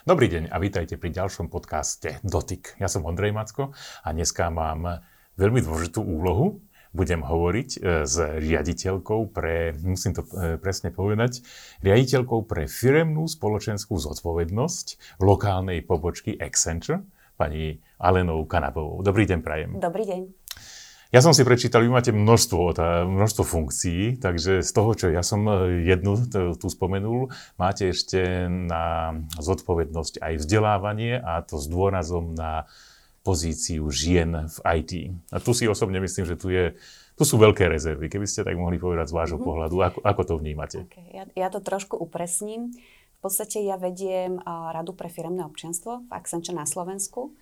Dobrý 0.00 0.32
deň 0.32 0.48
a 0.48 0.56
vítajte 0.56 0.96
pri 0.96 1.12
ďalšom 1.12 1.52
podcaste 1.52 2.24
Dotyk. 2.24 2.80
Ja 2.80 2.88
som 2.88 3.04
Ondrej 3.04 3.36
Macko 3.36 3.76
a 4.00 4.08
dneska 4.16 4.48
mám 4.48 5.04
veľmi 5.36 5.60
dôležitú 5.60 6.00
úlohu. 6.00 6.64
Budem 6.96 7.20
hovoriť 7.20 7.70
e, 7.76 7.78
s 8.08 8.16
riaditeľkou 8.16 9.28
pre, 9.28 9.76
musím 9.84 10.16
to 10.16 10.24
e, 10.24 10.56
presne 10.56 10.88
povedať, 10.88 11.44
riaditeľkou 11.84 12.48
pre 12.48 12.64
firemnú 12.64 13.28
spoločenskú 13.28 14.00
zodpovednosť 14.00 15.20
lokálnej 15.20 15.84
pobočky 15.84 16.32
Accenture, 16.32 17.04
pani 17.36 17.76
Alenou 18.00 18.48
Kanapovou. 18.48 19.04
Dobrý 19.04 19.28
deň, 19.28 19.38
prajem. 19.44 19.70
Dobrý 19.84 20.08
deň. 20.08 20.39
Ja 21.10 21.18
som 21.18 21.34
si 21.34 21.42
prečítal, 21.42 21.82
vy 21.82 21.90
máte 21.90 22.14
množstvo, 22.14 22.70
tá, 22.70 23.02
množstvo 23.02 23.42
funkcií, 23.42 24.22
takže 24.22 24.62
z 24.62 24.70
toho, 24.70 24.94
čo 24.94 25.10
ja 25.10 25.26
som 25.26 25.42
e, 25.42 25.82
jednu 25.90 26.14
tu 26.54 26.70
spomenul, 26.70 27.34
máte 27.58 27.90
ešte 27.90 28.46
na 28.46 29.18
zodpovednosť 29.34 30.22
aj 30.22 30.34
vzdelávanie 30.38 31.18
a 31.18 31.42
to 31.42 31.58
s 31.58 31.66
dôrazom 31.66 32.38
na 32.38 32.70
pozíciu 33.26 33.90
žien 33.90 34.46
v 34.46 34.56
IT. 34.78 34.92
A 35.34 35.42
tu 35.42 35.50
si 35.50 35.66
osobne 35.66 35.98
myslím, 35.98 36.30
že 36.30 36.38
tu, 36.38 36.46
je, 36.54 36.78
tu 37.18 37.26
sú 37.26 37.42
veľké 37.42 37.66
rezervy. 37.66 38.06
Keby 38.06 38.30
ste 38.30 38.46
tak 38.46 38.54
mohli 38.54 38.78
povedať 38.78 39.10
z 39.10 39.16
vášho 39.18 39.42
mm-hmm. 39.42 39.50
pohľadu, 39.50 39.76
ako, 39.82 39.98
ako 40.06 40.22
to 40.22 40.34
vnímate? 40.38 40.78
Okay. 40.86 41.10
Ja, 41.10 41.24
ja 41.34 41.48
to 41.50 41.58
trošku 41.58 41.98
upresním. 41.98 42.70
V 43.18 43.20
podstate 43.20 43.60
ja 43.66 43.76
vediem 43.76 44.38
uh, 44.40 44.70
Radu 44.72 44.94
pre 44.94 45.10
firemné 45.10 45.42
občianstvo 45.42 46.06
v 46.06 46.10
Accenture 46.14 46.54
na 46.54 46.64
Slovensku 46.70 47.34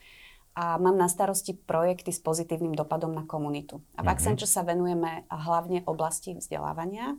a 0.58 0.74
mám 0.74 0.98
na 0.98 1.06
starosti 1.06 1.54
projekty 1.54 2.10
s 2.10 2.18
pozitívnym 2.18 2.74
dopadom 2.74 3.14
na 3.14 3.22
komunitu. 3.22 3.78
A 3.94 4.02
v 4.02 4.10
mm-hmm. 4.10 4.10
Accenture 4.10 4.50
sa 4.50 4.66
venujeme 4.66 5.22
hlavne 5.30 5.86
oblasti 5.86 6.34
vzdelávania 6.34 7.14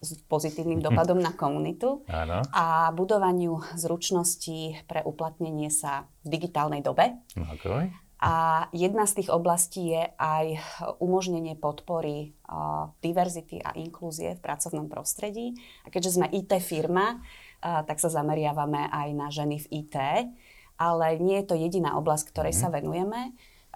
s 0.00 0.16
pozitívnym 0.32 0.80
dopadom 0.80 1.20
na 1.20 1.36
komunitu 1.36 2.00
Áno. 2.08 2.40
a 2.56 2.88
budovaniu 2.96 3.60
zručností 3.76 4.80
pre 4.88 5.04
uplatnenie 5.04 5.68
sa 5.68 6.08
v 6.24 6.40
digitálnej 6.40 6.80
dobe. 6.80 7.20
Okay. 7.36 7.92
A 8.18 8.66
jedna 8.72 9.04
z 9.04 9.22
tých 9.22 9.28
oblastí 9.28 9.92
je 9.92 10.08
aj 10.16 10.58
umožnenie 11.04 11.54
podpory 11.54 12.32
uh, 12.48 12.90
diverzity 13.04 13.60
a 13.60 13.76
inklúzie 13.76 14.34
v 14.34 14.42
pracovnom 14.42 14.88
prostredí. 14.88 15.54
A 15.86 15.92
keďže 15.92 16.18
sme 16.18 16.32
IT 16.32 16.50
firma, 16.64 17.20
uh, 17.20 17.84
tak 17.84 18.00
sa 18.02 18.10
zameriavame 18.10 18.88
aj 18.90 19.08
na 19.14 19.28
ženy 19.28 19.62
v 19.62 19.66
IT 19.84 19.96
ale 20.78 21.18
nie 21.18 21.42
je 21.42 21.50
to 21.50 21.54
jediná 21.58 21.98
oblasť, 21.98 22.30
ktorej 22.30 22.54
mm. 22.54 22.60
sa 22.62 22.68
venujeme. 22.70 23.20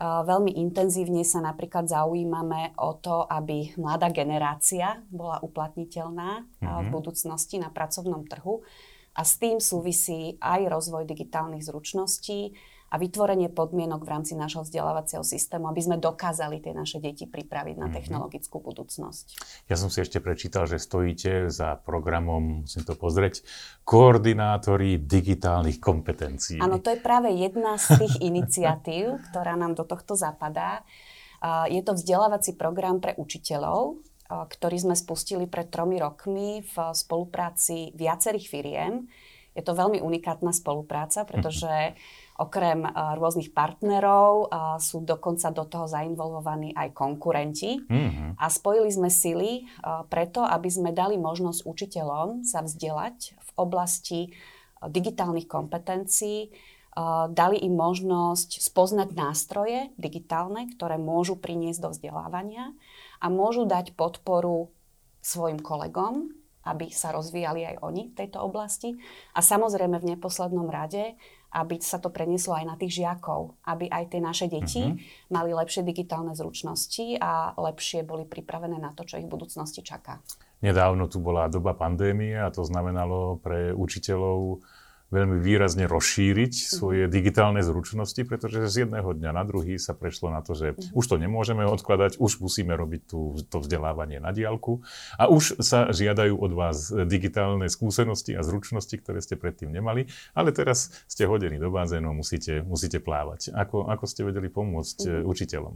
Veľmi 0.02 0.56
intenzívne 0.56 1.22
sa 1.22 1.44
napríklad 1.44 1.86
zaujímame 1.86 2.74
o 2.80 2.96
to, 2.96 3.28
aby 3.28 3.76
mladá 3.76 4.08
generácia 4.08 5.04
bola 5.12 5.38
uplatniteľná 5.44 6.42
mm-hmm. 6.42 6.80
v 6.80 6.86
budúcnosti 6.88 7.60
na 7.60 7.68
pracovnom 7.68 8.24
trhu. 8.26 8.64
A 9.12 9.22
s 9.22 9.36
tým 9.36 9.60
súvisí 9.60 10.40
aj 10.40 10.72
rozvoj 10.72 11.04
digitálnych 11.04 11.62
zručností, 11.68 12.56
a 12.92 13.00
vytvorenie 13.00 13.48
podmienok 13.48 14.04
v 14.04 14.12
rámci 14.12 14.36
nášho 14.36 14.68
vzdelávacieho 14.68 15.24
systému, 15.24 15.64
aby 15.72 15.80
sme 15.80 15.96
dokázali 15.96 16.60
tie 16.60 16.76
naše 16.76 17.00
deti 17.00 17.24
pripraviť 17.24 17.76
na 17.80 17.88
mhm. 17.88 17.94
technologickú 17.96 18.60
budúcnosť. 18.60 19.24
Ja 19.72 19.80
som 19.80 19.88
si 19.88 20.04
ešte 20.04 20.20
prečítal, 20.20 20.68
že 20.68 20.76
stojíte 20.76 21.48
za 21.48 21.80
programom, 21.80 22.68
musím 22.68 22.84
to 22.84 22.92
pozrieť, 22.92 23.40
koordinátori 23.88 25.00
digitálnych 25.00 25.80
kompetencií. 25.80 26.60
Áno, 26.60 26.84
to 26.84 26.92
je 26.92 27.00
práve 27.00 27.32
jedna 27.32 27.80
z 27.80 27.96
tých 27.96 28.14
iniciatív, 28.30 29.24
ktorá 29.32 29.56
nám 29.56 29.72
do 29.72 29.88
tohto 29.88 30.12
zapadá. 30.12 30.84
Je 31.72 31.82
to 31.82 31.96
vzdelávací 31.98 32.54
program 32.54 33.02
pre 33.02 33.18
učiteľov, 33.18 33.98
ktorý 34.30 34.76
sme 34.78 34.94
spustili 34.94 35.50
pred 35.50 35.72
tromi 35.72 35.98
rokmi 35.98 36.62
v 36.62 36.74
spolupráci 36.94 37.90
viacerých 37.98 38.46
firiem. 38.46 39.10
Je 39.52 39.60
to 39.60 39.76
veľmi 39.76 40.00
unikátna 40.00 40.54
spolupráca, 40.54 41.28
pretože 41.28 41.98
Okrem 42.40 42.88
uh, 42.88 43.18
rôznych 43.20 43.52
partnerov 43.52 44.48
uh, 44.48 44.76
sú 44.80 45.04
dokonca 45.04 45.52
do 45.52 45.68
toho 45.68 45.84
zainvolvovaní 45.84 46.72
aj 46.72 46.96
konkurenti. 46.96 47.76
Mm-hmm. 47.82 48.40
A 48.40 48.46
spojili 48.48 48.88
sme 48.88 49.12
sily 49.12 49.64
uh, 49.64 50.08
preto, 50.08 50.40
aby 50.40 50.68
sme 50.72 50.96
dali 50.96 51.20
možnosť 51.20 51.68
učiteľom 51.68 52.48
sa 52.48 52.64
vzdelať 52.64 53.36
v 53.36 53.50
oblasti 53.60 54.20
digitálnych 54.82 55.46
kompetencií, 55.46 56.50
dali 57.32 57.56
im 57.64 57.72
možnosť 57.72 58.60
spoznať 58.60 59.08
nástroje 59.16 59.94
digitálne, 59.96 60.68
ktoré 60.76 61.00
môžu 61.00 61.40
priniesť 61.40 61.80
do 61.80 61.88
vzdelávania 61.94 62.74
a 63.22 63.32
môžu 63.32 63.64
dať 63.64 63.96
podporu 63.96 64.68
svojim 65.24 65.62
kolegom, 65.62 66.34
aby 66.68 66.92
sa 66.92 67.14
rozvíjali 67.14 67.64
aj 67.64 67.76
oni 67.80 68.12
v 68.12 68.16
tejto 68.18 68.44
oblasti. 68.44 68.98
A 69.32 69.40
samozrejme 69.40 69.98
v 70.02 70.18
neposlednom 70.18 70.68
rade 70.68 71.16
aby 71.52 71.76
sa 71.84 72.00
to 72.00 72.08
prenieslo 72.08 72.56
aj 72.56 72.64
na 72.64 72.76
tých 72.80 73.04
žiakov, 73.04 73.60
aby 73.68 73.86
aj 73.92 74.16
tie 74.16 74.20
naše 74.24 74.46
deti 74.48 74.82
uh-huh. 74.82 74.96
mali 75.28 75.52
lepšie 75.52 75.84
digitálne 75.84 76.32
zručnosti 76.32 77.20
a 77.20 77.52
lepšie 77.54 78.02
boli 78.02 78.24
pripravené 78.24 78.80
na 78.80 78.96
to, 78.96 79.04
čo 79.04 79.20
ich 79.20 79.28
v 79.28 79.34
budúcnosti 79.36 79.84
čaká. 79.84 80.24
Nedávno 80.64 81.10
tu 81.10 81.18
bola 81.20 81.50
doba 81.52 81.74
pandémie 81.76 82.38
a 82.38 82.48
to 82.48 82.64
znamenalo 82.64 83.36
pre 83.42 83.74
učiteľov 83.74 84.62
veľmi 85.12 85.38
výrazne 85.44 85.84
rozšíriť 85.84 86.52
mhm. 86.56 86.66
svoje 86.72 87.02
digitálne 87.06 87.60
zručnosti, 87.60 88.18
pretože 88.24 88.64
z 88.72 88.88
jedného 88.88 89.12
dňa 89.12 89.30
na 89.36 89.44
druhý 89.44 89.76
sa 89.76 89.92
prešlo 89.92 90.32
na 90.32 90.40
to, 90.40 90.56
že 90.56 90.72
mm-hmm. 90.72 90.96
už 90.96 91.04
to 91.04 91.16
nemôžeme 91.20 91.62
odkladať, 91.68 92.16
už 92.16 92.40
musíme 92.40 92.72
robiť 92.72 93.02
tú, 93.04 93.36
to 93.52 93.60
vzdelávanie 93.60 94.18
na 94.18 94.32
diálku 94.32 94.80
a 95.20 95.28
už 95.28 95.60
sa 95.60 95.92
žiadajú 95.92 96.34
od 96.40 96.52
vás 96.56 96.88
digitálne 97.04 97.68
skúsenosti 97.68 98.32
a 98.32 98.40
zručnosti, 98.40 98.96
ktoré 98.96 99.20
ste 99.20 99.36
predtým 99.36 99.68
nemali, 99.68 100.08
ale 100.32 100.50
teraz 100.56 101.04
ste 101.04 101.28
hodení 101.28 101.60
do 101.60 101.68
bazénu, 101.68 102.16
musíte, 102.16 102.64
musíte 102.64 102.98
plávať. 102.98 103.52
Ako, 103.52 103.92
ako 103.92 104.04
ste 104.08 104.24
vedeli 104.24 104.48
pomôcť 104.48 104.98
mm-hmm. 105.04 105.28
učiteľom? 105.28 105.74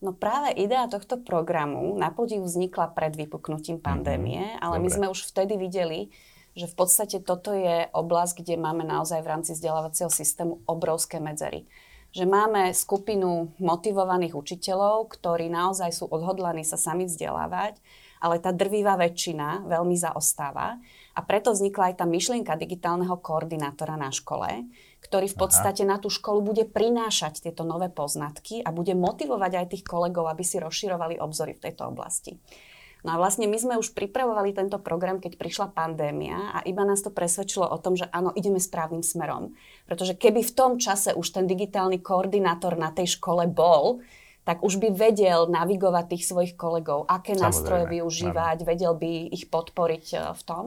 No 0.00 0.16
práve 0.16 0.56
idea 0.56 0.88
tohto 0.88 1.20
programu 1.20 1.92
na 2.00 2.08
podiv 2.08 2.40
vznikla 2.40 2.96
pred 2.96 3.12
vypuknutím 3.12 3.78
mhm. 3.78 3.84
pandémie, 3.84 4.40
mm-hmm. 4.40 4.64
ale 4.64 4.76
Dobre. 4.80 4.84
my 4.84 4.88
sme 4.88 5.06
už 5.12 5.20
vtedy 5.28 5.60
videli, 5.60 6.08
že 6.54 6.66
v 6.66 6.74
podstate 6.74 7.22
toto 7.22 7.54
je 7.54 7.86
oblasť, 7.94 8.42
kde 8.42 8.58
máme 8.58 8.82
naozaj 8.82 9.22
v 9.22 9.30
rámci 9.30 9.54
vzdelávacieho 9.54 10.10
systému 10.10 10.62
obrovské 10.66 11.22
medzery. 11.22 11.66
Že 12.10 12.26
máme 12.26 12.74
skupinu 12.74 13.54
motivovaných 13.62 14.34
učiteľov, 14.34 15.14
ktorí 15.14 15.46
naozaj 15.46 15.94
sú 15.94 16.10
odhodlaní 16.10 16.66
sa 16.66 16.74
sami 16.74 17.06
vzdelávať, 17.06 17.78
ale 18.20 18.42
tá 18.42 18.52
drvivá 18.52 18.98
väčšina 19.00 19.64
veľmi 19.64 19.96
zaostáva. 19.96 20.76
A 21.16 21.20
preto 21.24 21.54
vznikla 21.54 21.94
aj 21.94 22.04
tá 22.04 22.06
myšlienka 22.06 22.58
digitálneho 22.58 23.16
koordinátora 23.22 23.96
na 23.96 24.12
škole, 24.12 24.68
ktorý 25.00 25.26
v 25.32 25.36
podstate 25.38 25.82
Aha. 25.86 25.90
na 25.94 25.96
tú 25.96 26.12
školu 26.12 26.44
bude 26.44 26.68
prinášať 26.68 27.46
tieto 27.46 27.64
nové 27.64 27.88
poznatky 27.88 28.60
a 28.60 28.70
bude 28.70 28.92
motivovať 28.92 29.52
aj 29.56 29.66
tých 29.72 29.84
kolegov, 29.88 30.28
aby 30.28 30.44
si 30.44 30.60
rozširovali 30.60 31.16
obzory 31.16 31.56
v 31.56 31.62
tejto 31.64 31.88
oblasti. 31.88 32.36
No 33.00 33.16
a 33.16 33.20
vlastne 33.20 33.48
my 33.48 33.56
sme 33.56 33.74
už 33.80 33.96
pripravovali 33.96 34.52
tento 34.52 34.76
program, 34.76 35.18
keď 35.24 35.40
prišla 35.40 35.72
pandémia 35.72 36.52
a 36.52 36.58
iba 36.68 36.84
nás 36.84 37.00
to 37.00 37.08
presvedčilo 37.08 37.64
o 37.64 37.80
tom, 37.80 37.96
že 37.96 38.04
áno, 38.12 38.32
ideme 38.36 38.60
správnym 38.60 39.00
smerom. 39.00 39.56
Pretože 39.88 40.16
keby 40.16 40.44
v 40.44 40.52
tom 40.52 40.72
čase 40.76 41.16
už 41.16 41.32
ten 41.32 41.48
digitálny 41.48 42.04
koordinátor 42.04 42.76
na 42.76 42.92
tej 42.92 43.16
škole 43.16 43.48
bol, 43.48 44.04
tak 44.44 44.64
už 44.64 44.80
by 44.80 44.88
vedel 44.92 45.48
navigovať 45.48 46.16
tých 46.16 46.24
svojich 46.28 46.54
kolegov, 46.56 47.04
aké 47.08 47.36
Samozrejme, 47.36 47.44
nástroje 47.44 47.84
využívať, 48.00 48.58
áno. 48.64 48.68
vedel 48.68 48.92
by 48.96 49.12
ich 49.30 49.44
podporiť 49.52 50.06
e, 50.10 50.16
v 50.32 50.42
tom. 50.42 50.64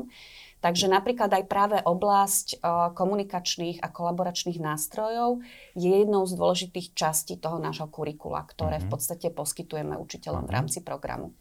Takže 0.63 0.87
napríklad 0.87 1.27
aj 1.27 1.43
práve 1.51 1.77
oblasť 1.83 2.47
e, 2.55 2.57
komunikačných 2.95 3.83
a 3.83 3.91
kolaboračných 3.91 4.61
nástrojov 4.61 5.43
je 5.75 5.89
jednou 5.89 6.23
z 6.23 6.33
dôležitých 6.37 6.95
častí 6.95 7.35
toho 7.35 7.59
nášho 7.59 7.89
kurikula, 7.89 8.45
ktoré 8.45 8.79
mm-hmm. 8.79 8.87
v 8.87 8.91
podstate 8.93 9.27
poskytujeme 9.33 9.99
učiteľom 9.99 10.47
mm-hmm. 10.47 10.53
v 10.53 10.55
rámci 10.55 10.79
programu 10.85 11.35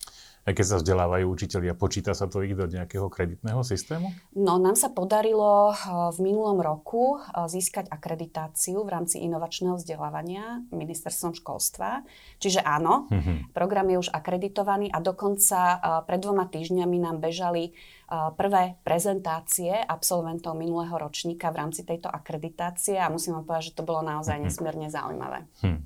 keď 0.51 0.65
sa 0.67 0.77
vzdelávajú 0.83 1.27
učiteľia, 1.31 1.79
počíta 1.79 2.19
sa 2.19 2.27
to 2.27 2.43
ich 2.43 2.59
do 2.59 2.67
nejakého 2.67 3.07
kreditného 3.07 3.63
systému? 3.63 4.11
No, 4.35 4.59
nám 4.59 4.75
sa 4.75 4.91
podarilo 4.91 5.71
eh, 5.71 5.77
v 6.11 6.19
minulom 6.19 6.59
roku 6.59 7.23
eh, 7.23 7.47
získať 7.47 7.87
akreditáciu 7.87 8.83
v 8.83 8.91
rámci 8.91 9.23
inovačného 9.23 9.79
vzdelávania 9.79 10.67
ministerstvom 10.75 11.39
školstva. 11.39 12.03
Čiže 12.43 12.59
áno, 12.67 13.07
mm-hmm. 13.07 13.55
program 13.55 13.87
je 13.95 14.03
už 14.03 14.11
akreditovaný 14.11 14.91
a 14.91 14.99
dokonca 14.99 15.59
eh, 15.63 15.79
pred 16.11 16.19
dvoma 16.19 16.51
týždňami 16.51 16.97
nám 16.99 17.23
bežali 17.23 17.75
prvé 18.13 18.77
prezentácie 18.85 19.73
absolventov 19.73 20.53
minulého 20.53 20.93
ročníka 21.01 21.49
v 21.49 21.65
rámci 21.65 21.81
tejto 21.81 22.13
akreditácie 22.13 23.01
a 23.01 23.09
musím 23.09 23.41
vám 23.41 23.49
povedať, 23.49 23.73
že 23.73 23.77
to 23.81 23.89
bolo 23.89 24.05
naozaj 24.05 24.37
mm-hmm. 24.37 24.53
nesmierne 24.53 24.89
zaujímavé. 24.93 25.49
Hm. 25.65 25.81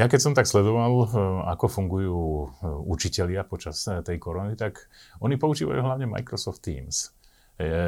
Ja 0.00 0.08
keď 0.08 0.20
som 0.24 0.32
tak 0.32 0.48
sledoval, 0.48 1.04
eh, 1.04 1.08
ako 1.52 1.66
fungujú 1.68 2.16
eh, 2.16 2.48
učitelia 2.88 3.44
počas 3.44 3.84
eh, 3.84 4.00
tej 4.00 4.16
korony, 4.16 4.56
tak 4.56 4.88
oni 5.20 5.36
používajú 5.36 5.76
hlavne 5.76 6.08
Microsoft 6.08 6.64
Teams. 6.64 7.12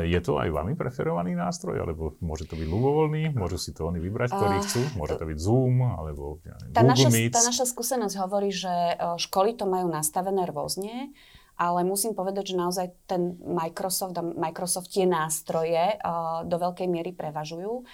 Je 0.04 0.20
to 0.20 0.36
aj 0.36 0.52
vami 0.52 0.76
preferovaný 0.76 1.32
nástroj, 1.32 1.80
alebo 1.80 2.12
môže 2.20 2.44
to 2.44 2.60
byť 2.60 2.68
ľubovoľný, 2.68 3.32
môžu 3.32 3.56
si 3.56 3.72
to 3.72 3.88
oni 3.88 4.04
vybrať, 4.04 4.28
ktorí 4.36 4.56
chcú, 4.68 5.00
môže 5.00 5.16
to 5.16 5.24
byť 5.24 5.38
Zoom, 5.40 5.80
alebo 5.96 6.44
ja 6.44 6.60
neviem, 6.60 6.76
tá 6.76 6.84
Google 6.84 6.92
naša, 6.92 7.08
Meets. 7.08 7.32
Tá 7.32 7.40
naša 7.48 7.64
skúsenosť 7.72 8.14
hovorí, 8.20 8.52
že 8.52 8.68
školy 9.00 9.56
to 9.56 9.64
majú 9.64 9.88
nastavené 9.88 10.44
rôzne 10.44 11.16
ale 11.56 11.84
musím 11.84 12.16
povedať, 12.16 12.52
že 12.52 12.60
naozaj 12.60 12.86
ten 13.06 13.36
Microsoft 13.38 14.16
a 14.18 14.24
Microsoft 14.24 14.90
tie 14.90 15.04
nástroje 15.04 16.00
uh, 16.00 16.42
do 16.48 16.56
veľkej 16.58 16.88
miery 16.88 17.12
prevažujú. 17.14 17.86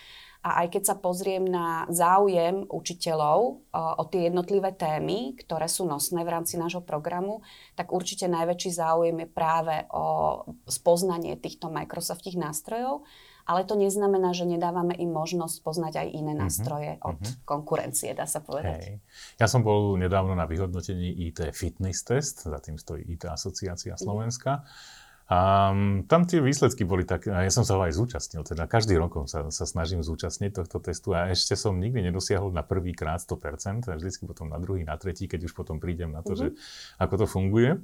A 0.48 0.64
aj 0.64 0.72
keď 0.72 0.82
sa 0.88 0.96
pozriem 0.96 1.44
na 1.44 1.84
záujem 1.92 2.64
učiteľov 2.72 3.68
o 3.76 4.04
tie 4.08 4.32
jednotlivé 4.32 4.72
témy, 4.72 5.36
ktoré 5.36 5.68
sú 5.68 5.84
nosné 5.84 6.24
v 6.24 6.32
rámci 6.32 6.56
nášho 6.56 6.80
programu, 6.80 7.44
tak 7.76 7.92
určite 7.92 8.24
najväčší 8.32 8.70
záujem 8.72 9.16
je 9.20 9.28
práve 9.28 9.84
o 9.92 10.40
spoznanie 10.64 11.36
týchto 11.36 11.68
Microsoftých 11.68 12.40
nástrojov 12.40 13.04
ale 13.48 13.64
to 13.64 13.80
neznamená, 13.80 14.36
že 14.36 14.44
nedávame 14.44 14.92
im 15.00 15.08
možnosť 15.08 15.64
poznať 15.64 16.04
aj 16.04 16.08
iné 16.12 16.36
mhm, 16.36 16.40
nástroje 16.44 17.00
uh-huh, 17.00 17.16
od 17.16 17.18
uh-huh. 17.24 17.48
konkurencie, 17.48 18.12
dá 18.12 18.28
sa 18.28 18.44
povedať. 18.44 18.76
Hej. 18.84 18.94
Ja 19.40 19.48
som 19.48 19.64
bol 19.64 19.96
nedávno 19.96 20.36
na 20.36 20.44
vyhodnotení 20.44 21.32
IT 21.32 21.56
Fitness 21.56 22.04
Test, 22.04 22.44
za 22.44 22.60
tým 22.60 22.76
stojí 22.76 23.08
IT 23.08 23.24
Asociácia 23.24 23.96
mhm. 23.96 24.00
Slovenska. 24.04 24.52
Uh-huh. 24.60 25.06
A 25.28 25.72
tam 26.08 26.24
tie 26.24 26.40
výsledky 26.40 26.88
boli 26.88 27.04
také, 27.04 27.28
a 27.28 27.44
ja 27.44 27.52
som 27.52 27.60
sa 27.60 27.76
ho 27.76 27.84
aj 27.84 27.92
zúčastnil, 28.00 28.48
teda 28.48 28.64
každý 28.64 28.96
rok 28.96 29.28
sa, 29.28 29.52
sa 29.52 29.64
snažím 29.68 30.00
zúčastniť 30.00 30.56
tohto 30.56 30.80
testu 30.80 31.12
a 31.12 31.28
ešte 31.28 31.52
som 31.52 31.76
nikdy 31.76 32.00
nedosiahol 32.08 32.48
na 32.48 32.64
prvý 32.64 32.96
krát 32.96 33.20
100%, 33.20 33.92
a 33.92 34.00
vždycky 34.00 34.24
potom 34.24 34.48
na 34.48 34.56
druhý, 34.56 34.88
na 34.88 34.96
tretí, 34.96 35.28
keď 35.28 35.52
už 35.52 35.52
potom 35.52 35.76
prídem 35.84 36.16
na 36.16 36.24
to, 36.24 36.32
uh-huh. 36.32 36.48
že 36.48 36.56
ako 36.96 37.14
to 37.20 37.26
funguje. 37.28 37.76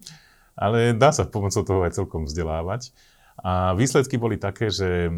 Ale 0.56 0.96
dá 0.96 1.12
sa 1.12 1.29
pomocou 1.29 1.61
toho 1.69 1.85
aj 1.85 2.00
celkom 2.00 2.25
vzdelávať. 2.25 2.96
A 3.44 3.76
výsledky 3.76 4.17
boli 4.17 4.40
také, 4.40 4.73
že 4.73 5.12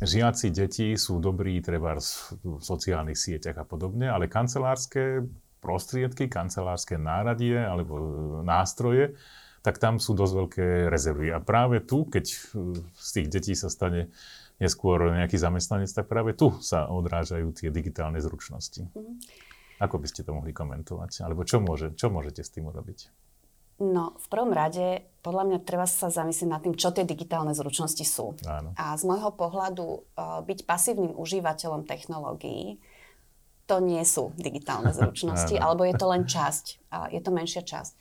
žiaci 0.00 0.50
deti 0.50 0.96
sú 0.96 1.20
dobrí 1.20 1.60
treba 1.60 1.94
v 2.00 2.58
sociálnych 2.58 3.20
sieťach 3.20 3.60
a 3.60 3.68
podobne, 3.68 4.08
ale 4.08 4.32
kancelárske 4.32 5.28
prostriedky, 5.60 6.26
kancelárske 6.26 6.96
náradie 6.96 7.60
alebo 7.60 7.94
e, 8.00 8.04
nástroje, 8.48 9.12
tak 9.60 9.76
tam 9.76 10.00
sú 10.00 10.16
dosť 10.16 10.34
veľké 10.34 10.66
rezervy. 10.88 11.28
A 11.32 11.38
práve 11.40 11.84
tu, 11.84 12.08
keď 12.08 12.24
z 12.96 13.10
tých 13.12 13.28
detí 13.28 13.52
sa 13.52 13.68
stane 13.68 14.08
neskôr 14.60 15.00
nejaký 15.12 15.36
zamestnanec, 15.40 15.88
tak 15.92 16.08
práve 16.08 16.36
tu 16.36 16.52
sa 16.60 16.88
odrážajú 16.88 17.52
tie 17.56 17.68
digitálne 17.72 18.20
zručnosti. 18.20 18.88
Mm. 18.92 19.20
Ako 19.80 19.96
by 19.96 20.06
ste 20.08 20.24
to 20.24 20.36
mohli 20.36 20.52
komentovať? 20.52 21.24
Alebo 21.24 21.48
čo, 21.48 21.64
môže, 21.64 21.96
čo 21.96 22.12
môžete 22.12 22.44
s 22.44 22.52
tým 22.52 22.68
urobiť? 22.68 23.08
No, 23.80 24.12
v 24.20 24.26
prvom 24.28 24.52
rade, 24.52 25.08
podľa 25.24 25.44
mňa 25.48 25.58
treba 25.64 25.88
sa 25.88 26.12
zamyslieť 26.12 26.48
nad 26.52 26.60
tým, 26.60 26.76
čo 26.76 26.92
tie 26.92 27.08
digitálne 27.08 27.56
zručnosti 27.56 28.04
sú. 28.04 28.36
Áno. 28.44 28.76
A 28.76 28.92
z 28.92 29.08
môjho 29.08 29.32
pohľadu 29.32 29.86
uh, 29.88 30.44
byť 30.44 30.68
pasívnym 30.68 31.16
užívateľom 31.16 31.88
technológií, 31.88 32.76
to 33.64 33.80
nie 33.80 34.04
sú 34.04 34.36
digitálne 34.36 34.92
zručnosti, 34.92 35.56
alebo 35.64 35.88
je 35.88 35.96
to 35.96 36.06
len 36.12 36.28
časť, 36.28 36.64
je 37.08 37.20
to 37.24 37.30
menšia 37.32 37.64
časť. 37.64 37.92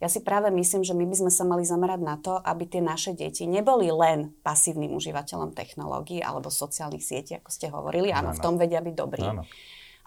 Ja 0.00 0.08
si 0.08 0.24
práve 0.24 0.48
myslím, 0.48 0.80
že 0.80 0.96
my 0.96 1.04
by 1.04 1.16
sme 1.20 1.32
sa 1.32 1.44
mali 1.44 1.60
zamerať 1.60 2.00
na 2.00 2.16
to, 2.16 2.40
aby 2.40 2.64
tie 2.64 2.80
naše 2.80 3.12
deti 3.12 3.44
neboli 3.44 3.92
len 3.92 4.32
pasívnym 4.40 4.96
užívateľom 4.96 5.52
technológií 5.52 6.24
alebo 6.24 6.48
sociálnych 6.48 7.04
sietí, 7.04 7.36
ako 7.36 7.50
ste 7.52 7.68
hovorili. 7.68 8.08
Áno, 8.08 8.32
v 8.32 8.40
tom 8.40 8.56
vedia 8.56 8.80
byť 8.80 8.94
dobrí. 8.96 9.20
Áno. 9.28 9.44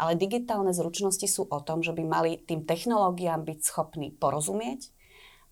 Ale 0.02 0.18
digitálne 0.18 0.74
zručnosti 0.74 1.30
sú 1.30 1.46
o 1.46 1.60
tom, 1.62 1.86
že 1.86 1.94
by 1.94 2.02
mali 2.02 2.42
tým 2.42 2.66
technológiám 2.66 3.46
byť 3.46 3.60
schopní 3.62 4.10
porozumieť, 4.18 4.90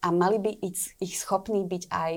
a 0.01 0.07
mali 0.09 0.41
by 0.41 0.51
ich, 0.97 1.13
schopní 1.13 1.61
byť 1.69 1.83
aj, 1.93 2.13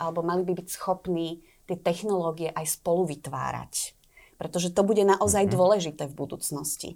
alebo 0.00 0.24
mali 0.24 0.40
by 0.40 0.56
byť 0.56 0.68
schopní 0.72 1.44
tie 1.68 1.76
technológie 1.76 2.48
aj 2.48 2.80
spolu 2.80 3.04
vytvárať. 3.12 3.92
Pretože 4.40 4.72
to 4.72 4.80
bude 4.80 5.04
naozaj 5.04 5.44
mm-hmm. 5.44 5.56
dôležité 5.60 6.02
v 6.08 6.16
budúcnosti. 6.16 6.90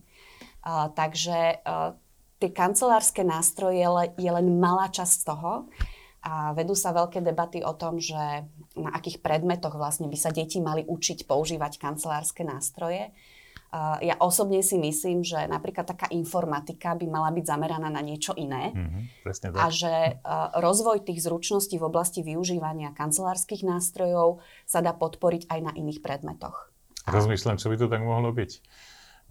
Uh, 0.65 0.89
takže 0.97 1.61
uh, 1.61 1.93
tie 2.39 2.51
kancelárske 2.51 3.23
nástroje 3.23 3.85
je, 4.19 4.31
len 4.31 4.47
malá 4.59 4.91
časť 4.91 5.19
toho. 5.27 5.71
A 6.25 6.57
vedú 6.57 6.73
sa 6.73 6.97
veľké 6.97 7.21
debaty 7.21 7.61
o 7.61 7.77
tom, 7.77 8.01
že 8.01 8.49
na 8.75 8.91
akých 8.97 9.21
predmetoch 9.21 9.77
vlastne 9.77 10.09
by 10.09 10.17
sa 10.17 10.33
deti 10.33 10.57
mali 10.57 10.81
učiť 10.89 11.29
používať 11.29 11.77
kancelárske 11.77 12.41
nástroje 12.49 13.13
ja 14.01 14.15
osobne 14.23 14.63
si 14.63 14.79
myslím, 14.79 15.27
že 15.27 15.51
napríklad 15.51 15.83
taká 15.83 16.07
informatika 16.15 16.95
by 16.95 17.07
mala 17.11 17.35
byť 17.35 17.45
zameraná 17.45 17.91
na 17.91 17.99
niečo 18.07 18.31
iné. 18.39 18.71
Mm-hmm, 18.71 19.03
tak. 19.27 19.59
A 19.59 19.67
že 19.67 20.23
rozvoj 20.55 21.03
tých 21.03 21.27
zručností 21.27 21.83
v 21.83 21.89
oblasti 21.91 22.23
využívania 22.23 22.95
kancelárskych 22.95 23.67
nástrojov 23.67 24.39
sa 24.63 24.79
dá 24.79 24.95
podporiť 24.95 25.51
aj 25.51 25.61
na 25.61 25.73
iných 25.75 26.07
predmetoch. 26.07 26.71
Rozmýšľam, 27.11 27.59
čo 27.59 27.69
by 27.69 27.77
to 27.77 27.91
tak 27.91 28.03
mohlo 28.07 28.31
byť 28.31 28.51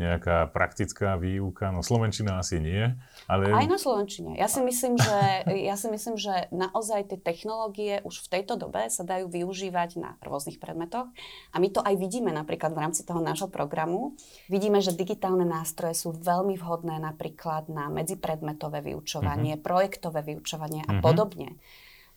nejaká 0.02 0.50
praktická 0.50 1.22
výuka, 1.22 1.70
no 1.70 1.86
Slovenčina 1.86 2.42
asi 2.42 2.58
nie, 2.58 2.82
ale... 3.30 3.54
Aj 3.54 3.70
na 3.70 3.78
Slovenčine. 3.78 4.34
Ja 4.34 4.50
si 4.50 4.66
myslím, 4.66 4.98
že, 4.98 5.46
ja 5.70 5.78
si 5.78 5.86
myslím, 5.86 6.18
že 6.18 6.50
naozaj 6.50 7.14
tie 7.14 7.20
technológie 7.22 8.02
už 8.02 8.26
v 8.26 8.32
tejto 8.40 8.58
dobe 8.58 8.90
sa 8.90 9.06
dajú 9.06 9.30
využívať 9.30 10.02
na 10.02 10.18
rôznych 10.26 10.58
predmetoch 10.58 11.14
a 11.54 11.56
my 11.62 11.70
to 11.70 11.86
aj 11.86 11.94
vidíme 12.02 12.34
napríklad 12.34 12.74
v 12.74 12.82
rámci 12.90 13.06
toho 13.06 13.22
nášho 13.22 13.54
programu. 13.54 14.18
Vidíme, 14.50 14.82
že 14.82 14.98
digitálne 14.98 15.46
nástroje 15.46 15.94
sú 15.94 16.10
veľmi 16.10 16.58
vhodné 16.58 16.98
napríklad 16.98 17.70
na 17.70 17.86
medzipredmetové 17.94 18.82
vyučovanie, 18.82 19.62
mm-hmm. 19.62 19.66
projektové 19.66 20.26
vyučovanie 20.26 20.82
a 20.90 20.98
mm-hmm. 20.98 21.06
podobne. 21.06 21.62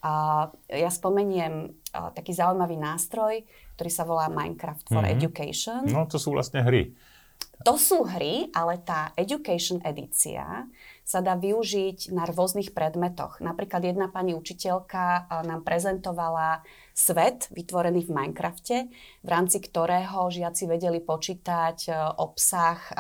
A 0.01 0.49
ja 0.73 0.89
spomeniem 0.89 1.77
a, 1.93 2.09
taký 2.15 2.33
zaujímavý 2.33 2.81
nástroj, 2.81 3.45
ktorý 3.77 3.91
sa 3.93 4.09
volá 4.09 4.33
Minecraft 4.33 4.89
for 4.89 5.05
mm-hmm. 5.05 5.17
Education. 5.21 5.81
No 5.93 6.09
to 6.09 6.17
sú 6.17 6.33
vlastne 6.33 6.65
hry. 6.65 6.97
To 7.65 7.81
sú 7.81 8.05
hry, 8.05 8.53
ale 8.53 8.77
tá 8.85 9.17
Education 9.17 9.81
edícia 9.81 10.69
sa 11.07 11.23
dá 11.23 11.39
využiť 11.39 12.13
na 12.13 12.27
rôznych 12.27 12.75
predmetoch. 12.75 13.39
Napríklad 13.39 13.81
jedna 13.87 14.11
pani 14.11 14.35
učiteľka 14.35 15.31
nám 15.47 15.63
prezentovala 15.63 16.67
svet 16.97 17.47
vytvorený 17.55 18.09
v 18.09 18.13
Minecrafte, 18.13 18.77
v 19.23 19.29
rámci 19.29 19.63
ktorého 19.63 20.33
žiaci 20.33 20.65
vedeli 20.65 20.99
počítať 21.05 21.79
e, 21.87 21.91
obsah, 22.17 22.81
e, 22.89 22.93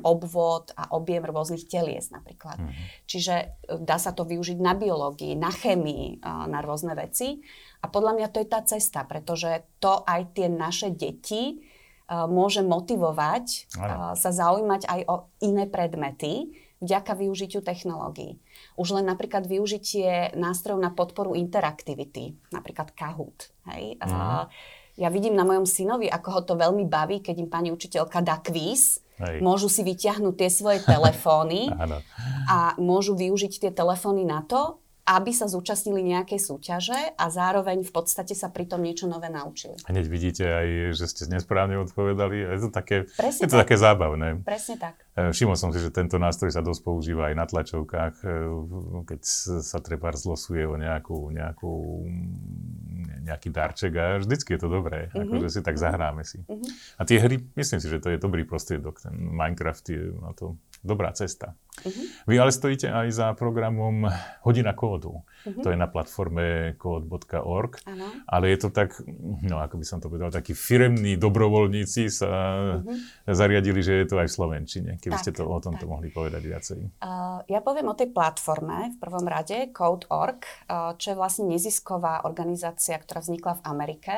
obvod 0.00 0.72
a 0.74 0.96
objem 0.96 1.22
rôznych 1.22 1.68
telies 1.68 2.08
napríklad. 2.08 2.56
Mm-hmm. 2.56 3.04
Čiže 3.04 3.34
dá 3.84 4.00
sa 4.00 4.16
to 4.16 4.24
využiť 4.24 4.58
na 4.58 4.72
biológii, 4.72 5.36
na 5.36 5.52
chemii, 5.52 6.24
na 6.24 6.58
rôzne 6.64 6.96
veci. 6.96 7.44
A 7.84 7.92
podľa 7.92 8.16
mňa 8.16 8.28
to 8.32 8.40
je 8.40 8.48
tá 8.48 8.60
cesta, 8.64 9.04
pretože 9.04 9.62
to 9.76 10.00
aj 10.08 10.32
tie 10.32 10.48
naše 10.48 10.88
deti 10.88 11.60
môže 12.08 12.60
motivovať 12.60 13.72
ano. 13.80 14.12
sa 14.12 14.30
zaujímať 14.30 14.84
aj 14.84 15.00
o 15.08 15.14
iné 15.40 15.64
predmety 15.64 16.52
vďaka 16.84 17.16
využitiu 17.16 17.64
technológií. 17.64 18.36
Už 18.76 19.00
len 19.00 19.08
napríklad 19.08 19.48
využitie 19.48 20.36
nástrojov 20.36 20.84
na 20.84 20.92
podporu 20.92 21.32
interaktivity, 21.32 22.36
napríklad 22.52 22.92
Kahoot. 22.92 23.48
Hej? 23.72 23.96
Uh, 24.04 24.44
ja 25.00 25.08
vidím 25.08 25.32
na 25.32 25.48
mojom 25.48 25.64
synovi, 25.64 26.06
ako 26.12 26.28
ho 26.28 26.40
to 26.44 26.54
veľmi 26.60 26.84
baví, 26.84 27.24
keď 27.24 27.40
im 27.40 27.48
pani 27.48 27.68
učiteľka 27.72 28.20
dá 28.20 28.36
kvíz. 28.44 29.00
Hej. 29.16 29.40
Môžu 29.40 29.70
si 29.70 29.86
vyťahnuť 29.86 30.34
tie 30.36 30.50
svoje 30.50 30.78
telefóny 30.84 31.72
a 32.52 32.76
môžu 32.76 33.16
využiť 33.16 33.52
tie 33.64 33.70
telefóny 33.72 34.28
na 34.28 34.44
to, 34.44 34.83
aby 35.04 35.30
sa 35.36 35.44
zúčastnili 35.44 36.00
nejakej 36.00 36.40
súťaže 36.40 37.12
a 37.14 37.24
zároveň 37.28 37.84
v 37.84 37.92
podstate 37.92 38.32
sa 38.32 38.48
pritom 38.48 38.80
niečo 38.80 39.04
nové 39.04 39.28
naučili. 39.28 39.76
Hneď 39.84 40.04
vidíte 40.08 40.44
aj, 40.48 40.66
že 40.96 41.04
ste 41.04 41.22
nesprávne 41.28 41.76
odpovedali. 41.84 42.56
Je 42.56 42.60
to 42.64 42.70
také, 42.72 43.04
je 43.20 43.48
to 43.48 43.60
také 43.60 43.76
zábavné. 43.76 44.40
Presne 44.40 44.80
tak. 44.80 45.03
E, 45.14 45.30
všimol 45.30 45.54
som 45.54 45.70
si, 45.70 45.78
že 45.78 45.94
tento 45.94 46.18
nástroj 46.18 46.50
sa 46.50 46.58
dosť 46.58 46.82
používa 46.82 47.30
aj 47.30 47.34
na 47.38 47.46
tlačovkách, 47.46 48.14
e, 48.22 48.28
keď 49.06 49.20
sa 49.62 49.78
treba 49.78 50.10
zlosuje 50.10 50.66
o 50.66 50.74
nejakú, 50.74 51.30
nejakú, 51.30 51.74
nejaký 53.22 53.48
darček 53.54 53.92
a 53.94 54.04
vždycky 54.18 54.58
je 54.58 54.60
to 54.60 54.68
dobré, 54.68 55.08
mm-hmm. 55.08 55.22
akože 55.30 55.48
si 55.54 55.60
tak 55.62 55.78
zahráme 55.78 56.26
si. 56.26 56.42
Mm-hmm. 56.42 56.70
A 56.98 57.02
tie 57.06 57.22
hry, 57.22 57.46
myslím 57.54 57.78
si, 57.78 57.86
že 57.86 58.02
to 58.02 58.10
je 58.10 58.18
dobrý 58.18 58.42
prostriedok. 58.42 58.98
Ten 59.06 59.14
Minecraft 59.14 59.86
je 59.86 60.02
na 60.18 60.34
to 60.34 60.58
dobrá 60.84 61.10
cesta. 61.16 61.56
Uh-huh. 61.80 62.04
Vy 62.28 62.36
ale 62.36 62.52
stojíte 62.52 62.92
aj 62.92 63.08
za 63.10 63.26
programom 63.32 64.06
Hodina 64.44 64.76
kódu. 64.76 65.24
Uh-huh. 65.44 65.62
To 65.62 65.68
je 65.70 65.78
na 65.78 65.88
platforme 65.88 66.74
kód.org. 66.80 67.72
Uh-huh. 67.84 68.10
Ale 68.26 68.50
je 68.50 68.58
to 68.64 68.68
tak, 68.72 68.96
no 69.44 69.60
ako 69.60 69.76
by 69.76 69.84
som 69.84 69.98
to 70.00 70.08
povedal, 70.08 70.32
takí 70.32 70.56
firemní 70.56 71.20
dobrovoľníci 71.20 72.08
sa 72.08 72.30
uh-huh. 72.80 72.96
zariadili, 73.28 73.80
že 73.84 74.04
je 74.04 74.06
to 74.08 74.16
aj 74.20 74.28
v 74.28 74.34
Slovenčine. 74.34 74.90
Keby 74.98 75.16
tak, 75.20 75.24
ste 75.24 75.32
to 75.36 75.44
o 75.44 75.58
tomto 75.60 75.84
tak. 75.84 75.90
mohli 75.90 76.08
povedať 76.08 76.42
viacej. 76.42 76.80
Uh, 77.00 77.44
ja 77.48 77.60
poviem 77.60 77.88
o 77.92 77.96
tej 77.96 78.10
platforme 78.10 78.92
v 78.92 78.96
prvom 79.00 79.26
rade, 79.28 79.70
Code.org, 79.70 80.40
uh, 80.44 80.96
čo 80.96 81.12
je 81.12 81.16
vlastne 81.16 81.44
nezisková 81.48 82.24
organizácia, 82.24 82.96
ktorá 82.96 83.20
vznikla 83.20 83.60
v 83.60 83.64
Amerike 83.68 84.14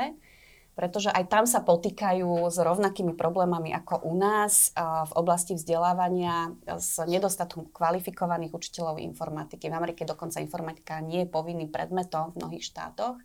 pretože 0.77 1.09
aj 1.09 1.25
tam 1.33 1.49
sa 1.49 1.65
potýkajú 1.65 2.53
s 2.53 2.61
rovnakými 2.61 3.17
problémami 3.17 3.73
ako 3.73 4.05
u 4.05 4.13
nás 4.13 4.77
v 4.77 5.13
oblasti 5.17 5.57
vzdelávania 5.57 6.53
s 6.69 7.01
nedostatkom 7.01 7.73
kvalifikovaných 7.73 8.53
učiteľov 8.53 9.01
informatiky. 9.01 9.73
V 9.73 9.75
Amerike 9.75 10.05
dokonca 10.05 10.37
informatika 10.45 11.01
nie 11.01 11.25
je 11.25 11.33
povinným 11.33 11.73
predmetom 11.73 12.37
v 12.37 12.45
mnohých 12.45 12.69
štátoch. 12.69 13.17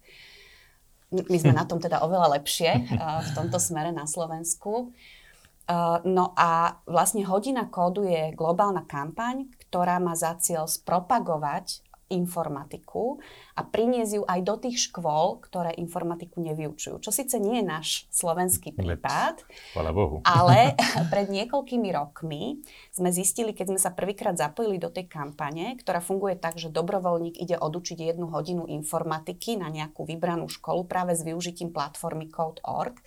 My 1.11 1.37
sme 1.43 1.51
na 1.51 1.67
tom 1.67 1.83
teda 1.83 1.99
oveľa 2.07 2.39
lepšie 2.39 2.87
v 2.97 3.29
tomto 3.35 3.59
smere 3.59 3.91
na 3.91 4.07
Slovensku. 4.07 4.95
No 6.07 6.31
a 6.39 6.79
vlastne 6.87 7.27
hodina 7.27 7.67
kódu 7.67 8.07
je 8.07 8.31
globálna 8.31 8.87
kampaň, 8.87 9.51
ktorá 9.67 9.99
má 9.99 10.15
za 10.15 10.39
cieľ 10.39 10.71
spropagovať 10.71 11.83
informatiku 12.11 13.23
a 13.55 13.63
priniesť 13.63 14.13
ju 14.19 14.23
aj 14.27 14.39
do 14.43 14.55
tých 14.59 14.91
škôl, 14.91 15.39
ktoré 15.39 15.71
informatiku 15.79 16.43
nevyučujú. 16.43 16.99
Čo 16.99 17.11
síce 17.15 17.39
nie 17.39 17.63
je 17.63 17.65
náš 17.65 17.87
slovenský 18.11 18.75
prípad, 18.75 19.47
Chvala 19.71 19.91
Bohu. 19.95 20.19
ale 20.37 20.75
pred 21.13 21.31
niekoľkými 21.31 21.89
rokmi 21.95 22.59
sme 22.91 23.09
zistili, 23.09 23.55
keď 23.55 23.75
sme 23.75 23.79
sa 23.79 23.95
prvýkrát 23.95 24.35
zapojili 24.35 24.77
do 24.77 24.91
tej 24.91 25.07
kampane, 25.07 25.79
ktorá 25.79 26.03
funguje 26.03 26.35
tak, 26.35 26.59
že 26.59 26.67
dobrovoľník 26.67 27.39
ide 27.39 27.55
odučiť 27.55 27.97
jednu 28.11 28.27
hodinu 28.29 28.67
informatiky 28.67 29.55
na 29.55 29.71
nejakú 29.71 30.03
vybranú 30.03 30.51
školu 30.51 30.85
práve 30.85 31.15
s 31.15 31.23
využitím 31.23 31.71
platformy 31.71 32.27
Code.org, 32.27 32.99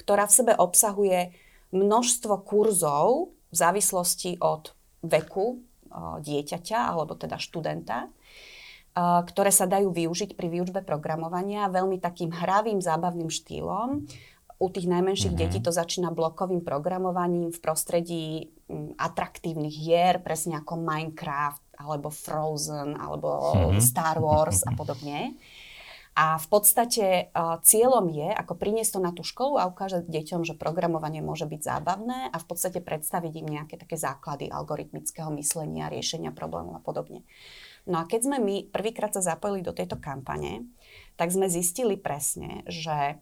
ktorá 0.00 0.24
v 0.24 0.36
sebe 0.36 0.52
obsahuje 0.56 1.36
množstvo 1.70 2.48
kurzov 2.48 3.36
v 3.52 3.56
závislosti 3.56 4.40
od 4.40 4.72
veku 5.04 5.68
dieťaťa 5.98 6.78
alebo 6.92 7.16
teda 7.16 7.40
študenta 7.40 8.08
ktoré 8.98 9.54
sa 9.54 9.70
dajú 9.70 9.94
využiť 9.94 10.34
pri 10.34 10.48
výučbe 10.50 10.82
programovania 10.82 11.70
veľmi 11.70 12.02
takým 12.02 12.34
hravým, 12.34 12.82
zábavným 12.82 13.30
štýlom. 13.30 14.08
U 14.58 14.66
tých 14.74 14.90
najmenších 14.90 15.38
mm-hmm. 15.38 15.54
detí 15.54 15.62
to 15.62 15.70
začína 15.70 16.10
blokovým 16.10 16.66
programovaním 16.66 17.54
v 17.54 17.62
prostredí 17.62 18.28
atraktívnych 18.98 19.70
hier, 19.70 20.18
presne 20.18 20.58
ako 20.58 20.82
Minecraft, 20.82 21.62
alebo 21.78 22.10
Frozen, 22.10 22.98
alebo 22.98 23.28
mm-hmm. 23.54 23.78
Star 23.78 24.18
Wars 24.18 24.66
a 24.66 24.74
podobne. 24.80 25.38
A 26.18 26.34
v 26.34 26.46
podstate 26.50 27.30
uh, 27.30 27.62
cieľom 27.62 28.10
je, 28.10 28.26
ako 28.34 28.58
priniesť 28.58 28.98
to 28.98 29.00
na 29.06 29.14
tú 29.14 29.22
školu 29.22 29.62
a 29.62 29.70
ukázať 29.70 30.10
deťom, 30.10 30.42
že 30.42 30.58
programovanie 30.58 31.22
môže 31.22 31.46
byť 31.46 31.60
zábavné 31.62 32.34
a 32.34 32.36
v 32.42 32.46
podstate 32.50 32.82
predstaviť 32.82 33.32
im 33.38 33.46
nejaké 33.46 33.78
také 33.78 33.94
základy 33.94 34.50
algoritmického 34.50 35.30
myslenia, 35.38 35.86
riešenia 35.86 36.34
problémov 36.34 36.74
a 36.74 36.82
podobne. 36.82 37.22
No 37.88 38.04
a 38.04 38.04
keď 38.04 38.28
sme 38.28 38.38
my 38.38 38.56
prvýkrát 38.68 39.16
sa 39.16 39.24
zapojili 39.24 39.64
do 39.64 39.72
tejto 39.72 39.96
kampane, 39.96 40.68
tak 41.16 41.32
sme 41.32 41.48
zistili 41.48 41.96
presne, 41.96 42.62
že 42.68 43.16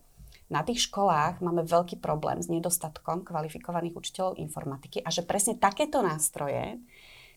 na 0.47 0.63
tých 0.63 0.91
školách 0.91 1.43
máme 1.43 1.67
veľký 1.67 1.99
problém 1.99 2.39
s 2.39 2.51
nedostatkom 2.51 3.27
kvalifikovaných 3.27 3.95
učiteľov 3.95 4.39
informatiky 4.39 5.03
a 5.03 5.11
že 5.11 5.27
presne 5.27 5.59
takéto 5.59 6.03
nástroje, 6.03 6.79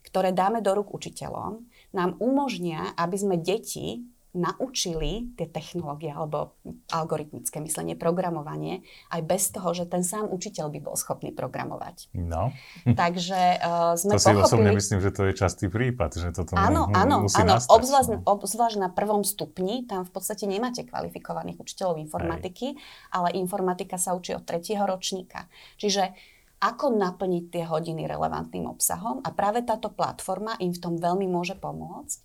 ktoré 0.06 0.34
dáme 0.34 0.62
do 0.62 0.74
rúk 0.74 0.94
učiteľom, 0.94 1.66
nám 1.94 2.18
umožnia, 2.22 2.94
aby 2.98 3.18
sme 3.18 3.36
deti 3.38 4.06
naučili 4.30 5.34
tie 5.34 5.50
technológie 5.50 6.14
alebo 6.14 6.54
algoritmické 6.94 7.58
myslenie, 7.66 7.98
programovanie, 7.98 8.86
aj 9.10 9.22
bez 9.26 9.50
toho, 9.50 9.74
že 9.74 9.90
ten 9.90 10.06
sám 10.06 10.30
učiteľ 10.30 10.70
by 10.70 10.80
bol 10.86 10.94
schopný 10.94 11.34
programovať. 11.34 12.14
No. 12.14 12.54
Takže 12.86 13.58
uh, 13.58 13.98
sme 13.98 14.14
to 14.16 14.22
si 14.22 14.30
pochopili... 14.30 14.46
osobne 14.46 14.72
myslím, 14.78 15.00
že 15.02 15.10
to 15.10 15.22
je 15.30 15.34
častý 15.34 15.66
prípad, 15.66 16.12
že 16.14 16.30
toto 16.30 16.54
áno, 16.54 16.86
mu, 16.86 16.94
áno, 16.94 17.16
musí 17.26 17.42
áno, 17.42 17.58
nastať. 17.58 17.74
obzvlášť, 17.74 18.10
no. 18.14 18.18
obzvlášť 18.30 18.78
na 18.78 18.90
prvom 18.94 19.26
stupni, 19.26 19.90
tam 19.90 20.06
v 20.06 20.12
podstate 20.14 20.46
nemáte 20.46 20.86
kvalifikovaných 20.86 21.58
učiteľov 21.58 21.98
informatiky, 21.98 22.78
Aj. 22.78 23.18
ale 23.18 23.34
informatika 23.34 23.98
sa 23.98 24.14
učí 24.14 24.38
od 24.38 24.46
tretieho 24.46 24.86
ročníka. 24.86 25.50
Čiže 25.82 26.14
ako 26.60 26.92
naplniť 26.92 27.56
tie 27.56 27.64
hodiny 27.64 28.04
relevantným 28.04 28.68
obsahom 28.68 29.24
a 29.24 29.32
práve 29.32 29.64
táto 29.64 29.88
platforma 29.90 30.60
im 30.60 30.76
v 30.76 30.82
tom 30.84 31.00
veľmi 31.00 31.24
môže 31.24 31.56
pomôcť. 31.56 32.20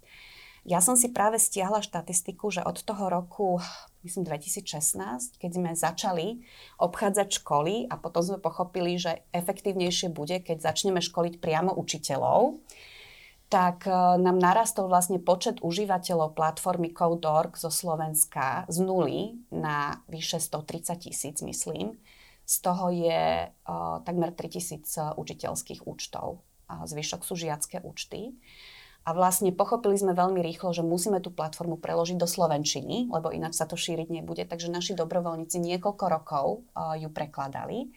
Ja 0.64 0.80
som 0.80 0.96
si 0.96 1.12
práve 1.12 1.36
stiahla 1.36 1.84
štatistiku, 1.84 2.48
že 2.48 2.64
od 2.64 2.80
toho 2.80 3.12
roku, 3.12 3.60
myslím 4.00 4.24
2016, 4.24 5.36
keď 5.36 5.50
sme 5.52 5.70
začali 5.76 6.40
obchádzať 6.80 7.28
školy 7.44 7.92
a 7.92 8.00
potom 8.00 8.24
sme 8.24 8.38
pochopili, 8.40 8.96
že 8.96 9.28
efektívnejšie 9.36 10.08
bude, 10.08 10.40
keď 10.40 10.64
začneme 10.64 11.04
školiť 11.04 11.36
priamo 11.36 11.76
učiteľov, 11.76 12.64
tak 13.52 13.84
e, 13.84 13.92
nám 14.16 14.40
narastol 14.40 14.88
vlastne 14.88 15.20
počet 15.20 15.60
užívateľov 15.60 16.32
platformy 16.32 16.96
Code.org 16.96 17.60
zo 17.60 17.68
Slovenska 17.68 18.64
z 18.72 18.80
nuly 18.80 19.36
na 19.52 20.00
vyše 20.08 20.40
130 20.40 20.96
tisíc, 20.96 21.44
myslím. 21.44 22.00
Z 22.44 22.60
toho 22.60 22.92
je 22.92 23.48
uh, 23.48 24.04
takmer 24.04 24.28
3000 24.28 25.16
učiteľských 25.16 25.88
účtov. 25.88 26.44
A 26.68 26.84
zvyšok 26.84 27.24
sú 27.24 27.40
žiacké 27.40 27.80
účty. 27.80 28.36
A 29.04 29.12
vlastne 29.12 29.52
pochopili 29.52 30.00
sme 30.00 30.16
veľmi 30.16 30.40
rýchlo, 30.40 30.72
že 30.72 30.80
musíme 30.80 31.20
tú 31.20 31.28
platformu 31.28 31.76
preložiť 31.76 32.16
do 32.16 32.24
slovenčiny, 32.24 33.12
lebo 33.12 33.28
ináč 33.28 33.60
sa 33.60 33.68
to 33.68 33.76
šíriť 33.76 34.08
nebude. 34.08 34.48
Takže 34.48 34.72
naši 34.72 34.96
dobrovoľníci 34.96 35.60
niekoľko 35.60 36.04
rokov 36.08 36.46
uh, 36.72 36.96
ju 36.96 37.12
prekladali. 37.12 37.92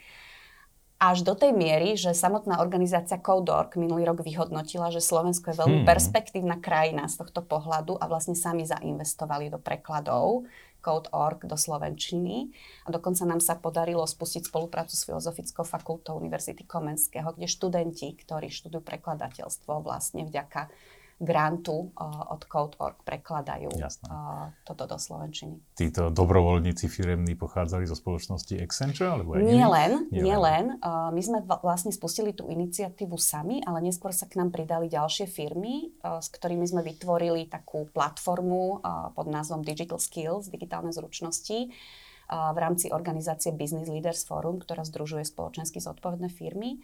Až 0.97 1.21
do 1.21 1.37
tej 1.37 1.53
miery, 1.53 1.93
že 1.93 2.17
samotná 2.17 2.57
organizácia 2.57 3.21
Code.org 3.21 3.77
minulý 3.77 4.09
rok 4.09 4.25
vyhodnotila, 4.25 4.89
že 4.89 4.97
Slovensko 4.97 5.53
je 5.53 5.59
veľmi 5.61 5.79
hmm. 5.85 5.87
perspektívna 5.87 6.57
krajina 6.57 7.05
z 7.05 7.21
tohto 7.21 7.45
pohľadu 7.45 8.01
a 8.01 8.09
vlastne 8.09 8.33
sami 8.33 8.65
zainvestovali 8.65 9.53
do 9.53 9.61
prekladov 9.61 10.49
Code.org 10.79 11.45
do 11.45 11.57
Slovenčiny. 11.57 12.53
A 12.85 12.93
dokonca 12.93 13.25
nám 13.27 13.41
sa 13.43 13.57
podarilo 13.57 14.05
spustiť 14.05 14.47
spoluprácu 14.47 14.93
s 14.93 15.05
Filozofickou 15.05 15.67
fakultou 15.67 16.17
Univerzity 16.17 16.63
Komenského, 16.63 17.33
kde 17.33 17.47
študenti, 17.49 18.13
ktorí 18.15 18.47
študujú 18.49 18.85
prekladateľstvo, 18.85 19.83
vlastne 19.83 20.23
vďaka 20.25 20.69
grantu 21.17 21.89
uh, 21.97 22.29
od 22.29 22.45
Code.org 22.45 23.01
prekladajú 23.01 23.73
uh, 23.73 24.53
toto 24.61 24.85
do 24.85 25.01
Slovenčiny. 25.01 25.57
Títo 25.73 26.13
dobrovoľníci 26.13 26.85
firemní 26.85 27.33
pochádzali 27.33 27.89
zo 27.89 27.97
spoločnosti 27.97 28.53
Accenture? 28.61 29.17
Alebo 29.17 29.33
aj 29.33 29.41
nie 29.41 29.65
len, 29.65 29.91
nie, 30.13 30.21
nie 30.21 30.37
len. 30.37 30.77
Uh, 30.77 31.09
my 31.09 31.21
sme 31.21 31.39
vlastne 31.41 31.89
spustili 31.89 32.37
tú 32.37 32.45
iniciatívu 32.53 33.17
sami, 33.17 33.65
ale 33.65 33.81
neskôr 33.81 34.13
sa 34.13 34.29
k 34.29 34.37
nám 34.37 34.53
pridali 34.53 34.93
ďalšie 34.93 35.25
firmy, 35.25 35.89
uh, 36.05 36.21
s 36.21 36.29
ktorými 36.29 36.69
sme 36.69 36.85
vytvorili 36.85 37.49
takú 37.49 37.89
platformu 37.89 38.79
uh, 38.79 39.09
pod 39.17 39.25
názvom 39.25 39.65
Digital 39.65 39.97
Skills, 39.97 40.53
digitálne 40.53 40.93
zručnosti, 40.93 41.73
uh, 41.73 42.53
v 42.53 42.57
rámci 42.61 42.93
organizácie 42.93 43.55
Business 43.57 43.89
Leaders 43.89 44.21
Forum, 44.21 44.61
ktorá 44.61 44.85
združuje 44.85 45.25
spoločensky 45.25 45.81
zodpovedné 45.81 46.29
firmy. 46.29 46.77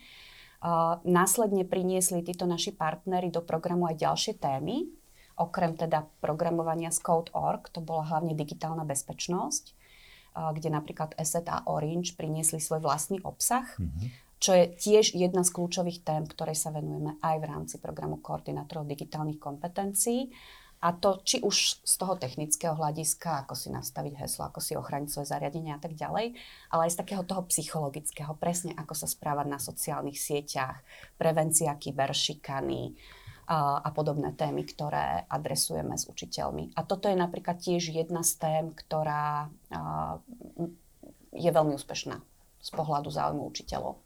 Následne 1.03 1.67
priniesli 1.67 2.23
títo 2.23 2.47
naši 2.47 2.71
partnery 2.71 3.27
do 3.27 3.43
programu 3.43 3.91
aj 3.91 3.99
ďalšie 3.99 4.33
témy, 4.39 4.87
okrem 5.35 5.75
teda 5.75 6.07
programovania 6.23 6.87
z 6.87 7.03
Code.org, 7.03 7.67
to 7.67 7.83
bola 7.83 8.07
hlavne 8.07 8.31
digitálna 8.31 8.87
bezpečnosť, 8.87 9.75
kde 10.33 10.69
napríklad 10.71 11.19
Asset 11.19 11.51
a 11.51 11.67
Orange 11.67 12.15
priniesli 12.15 12.63
svoj 12.63 12.79
vlastný 12.79 13.19
obsah, 13.27 13.67
mm-hmm. 13.75 14.07
čo 14.39 14.51
je 14.55 14.65
tiež 14.71 15.19
jedna 15.19 15.43
z 15.43 15.51
kľúčových 15.51 15.99
tém, 16.07 16.23
ktorej 16.23 16.55
sa 16.55 16.71
venujeme 16.71 17.19
aj 17.19 17.35
v 17.43 17.45
rámci 17.49 17.75
programu 17.83 18.23
koordinátorov 18.23 18.87
digitálnych 18.87 19.43
kompetencií. 19.43 20.31
A 20.83 20.91
to 20.91 21.23
či 21.23 21.39
už 21.39 21.79
z 21.79 21.93
toho 21.95 22.19
technického 22.19 22.75
hľadiska, 22.75 23.47
ako 23.47 23.55
si 23.55 23.71
nastaviť 23.71 24.19
heslo, 24.19 24.51
ako 24.51 24.59
si 24.59 24.75
ochrániť 24.75 25.07
svoje 25.07 25.31
zariadenie 25.31 25.71
a 25.71 25.79
tak 25.79 25.95
ďalej, 25.95 26.35
ale 26.67 26.81
aj 26.83 26.91
z 26.91 26.99
takého 26.99 27.23
toho 27.23 27.47
psychologického, 27.47 28.35
presne 28.35 28.75
ako 28.75 28.91
sa 28.91 29.07
správať 29.07 29.47
na 29.47 29.63
sociálnych 29.63 30.19
sieťach, 30.19 30.83
prevencia 31.15 31.71
kyberšikany 31.79 32.99
a, 33.47 33.79
a 33.79 33.89
podobné 33.95 34.35
témy, 34.35 34.67
ktoré 34.67 35.23
adresujeme 35.31 35.95
s 35.95 36.03
učiteľmi. 36.11 36.75
A 36.75 36.83
toto 36.83 37.07
je 37.07 37.15
napríklad 37.15 37.63
tiež 37.63 37.95
jedna 37.95 38.19
z 38.27 38.43
tém, 38.43 38.65
ktorá 38.75 39.47
a, 39.71 40.19
je 41.31 41.47
veľmi 41.47 41.79
úspešná 41.79 42.19
z 42.59 42.69
pohľadu 42.75 43.07
záujmu 43.07 43.47
učiteľov. 43.47 44.02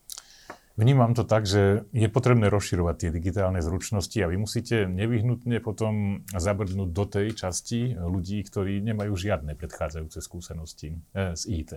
Vnímam 0.78 1.18
to 1.18 1.26
tak, 1.26 1.50
že 1.50 1.90
je 1.90 2.06
potrebné 2.06 2.54
rozširovať 2.54 2.96
tie 3.02 3.10
digitálne 3.10 3.58
zručnosti 3.66 4.14
a 4.22 4.30
vy 4.30 4.38
musíte 4.38 4.86
nevyhnutne 4.86 5.58
potom 5.58 6.22
zabrdnúť 6.30 6.90
do 6.94 7.06
tej 7.10 7.34
časti 7.34 7.98
ľudí, 7.98 8.46
ktorí 8.46 8.86
nemajú 8.86 9.18
žiadne 9.18 9.58
predchádzajúce 9.58 10.22
skúsenosti 10.22 11.02
eh, 11.18 11.34
z 11.34 11.42
IT. 11.50 11.72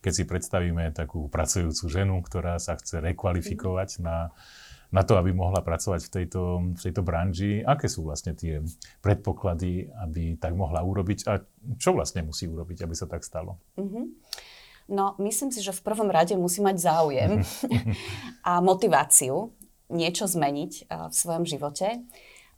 Keď 0.00 0.12
si 0.16 0.24
predstavíme 0.24 0.88
takú 0.96 1.28
pracujúcu 1.28 1.84
ženu, 1.92 2.16
ktorá 2.24 2.56
sa 2.56 2.80
chce 2.80 3.04
rekvalifikovať 3.12 4.00
na, 4.00 4.32
na 4.88 5.04
to, 5.04 5.20
aby 5.20 5.36
mohla 5.36 5.60
pracovať 5.60 6.08
v 6.08 6.10
tejto, 6.10 6.42
v 6.74 6.80
tejto 6.80 7.02
branži, 7.04 7.60
aké 7.60 7.92
sú 7.92 8.08
vlastne 8.08 8.32
tie 8.32 8.64
predpoklady, 9.04 9.92
aby 10.00 10.40
tak 10.40 10.56
mohla 10.56 10.80
urobiť 10.80 11.28
a 11.28 11.44
čo 11.76 11.92
vlastne 11.92 12.24
musí 12.24 12.48
urobiť, 12.48 12.88
aby 12.88 12.94
sa 12.96 13.04
tak 13.04 13.20
stalo? 13.20 13.60
Mm-hmm. 13.76 14.04
No, 14.90 15.14
myslím 15.22 15.54
si, 15.54 15.62
že 15.62 15.70
v 15.70 15.86
prvom 15.86 16.10
rade 16.10 16.34
musí 16.34 16.58
mať 16.58 16.76
záujem 16.82 17.46
a 18.50 18.58
motiváciu 18.58 19.54
niečo 19.86 20.26
zmeniť 20.26 20.90
v 20.90 21.14
svojom 21.14 21.46
živote. 21.46 22.02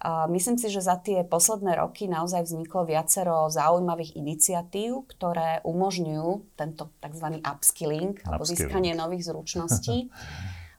Myslím 0.02 0.58
si, 0.58 0.66
že 0.66 0.82
za 0.82 0.98
tie 0.98 1.22
posledné 1.22 1.78
roky 1.78 2.10
naozaj 2.10 2.50
vzniklo 2.50 2.90
viacero 2.90 3.46
zaujímavých 3.46 4.18
iniciatív, 4.18 5.06
ktoré 5.06 5.62
umožňujú 5.62 6.58
tento 6.58 6.90
tzv. 6.98 7.38
upskilling, 7.38 8.18
alebo 8.26 8.42
získanie 8.42 8.98
nových 8.98 9.30
zručností. 9.30 10.08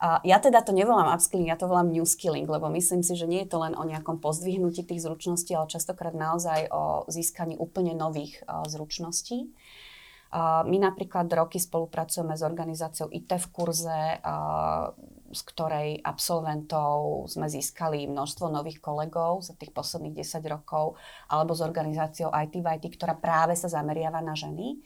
A 0.03 0.19
ja 0.27 0.36
teda 0.36 0.60
to 0.60 0.75
nevolám 0.75 1.15
upskilling, 1.15 1.48
ja 1.48 1.55
to 1.55 1.72
volám 1.72 1.88
new 1.88 2.03
skilling, 2.03 2.43
lebo 2.43 2.67
myslím 2.75 3.07
si, 3.07 3.15
že 3.15 3.24
nie 3.24 3.48
je 3.48 3.55
to 3.55 3.63
len 3.63 3.72
o 3.72 3.88
nejakom 3.88 4.19
pozdvihnutí 4.19 4.83
tých 4.83 5.00
zručností, 5.00 5.55
ale 5.55 5.72
častokrát 5.72 6.12
naozaj 6.12 6.67
o 6.75 7.07
získaní 7.07 7.55
úplne 7.55 7.95
nových 7.95 8.43
uh, 8.43 8.67
zručností. 8.67 9.55
My 10.34 10.78
napríklad 10.82 11.30
roky 11.30 11.62
spolupracujeme 11.62 12.34
s 12.34 12.42
organizáciou 12.42 13.06
IT 13.13 13.38
v 13.38 13.48
kurze, 13.54 14.02
z 15.30 15.42
ktorej 15.46 16.02
absolventov 16.02 17.30
sme 17.30 17.46
získali 17.46 18.10
množstvo 18.10 18.50
nových 18.50 18.82
kolegov 18.82 19.46
za 19.46 19.54
tých 19.54 19.70
posledných 19.70 20.25
10 20.25 20.42
rokov, 20.50 20.98
alebo 21.30 21.54
s 21.54 21.62
organizáciou 21.62 22.34
IT 22.34 22.66
v 22.66 22.66
IT, 22.66 22.86
ktorá 22.98 23.13
práve 23.13 23.54
sa 23.54 23.70
zameriava 23.70 24.25
na 24.25 24.34
ženy 24.34 24.82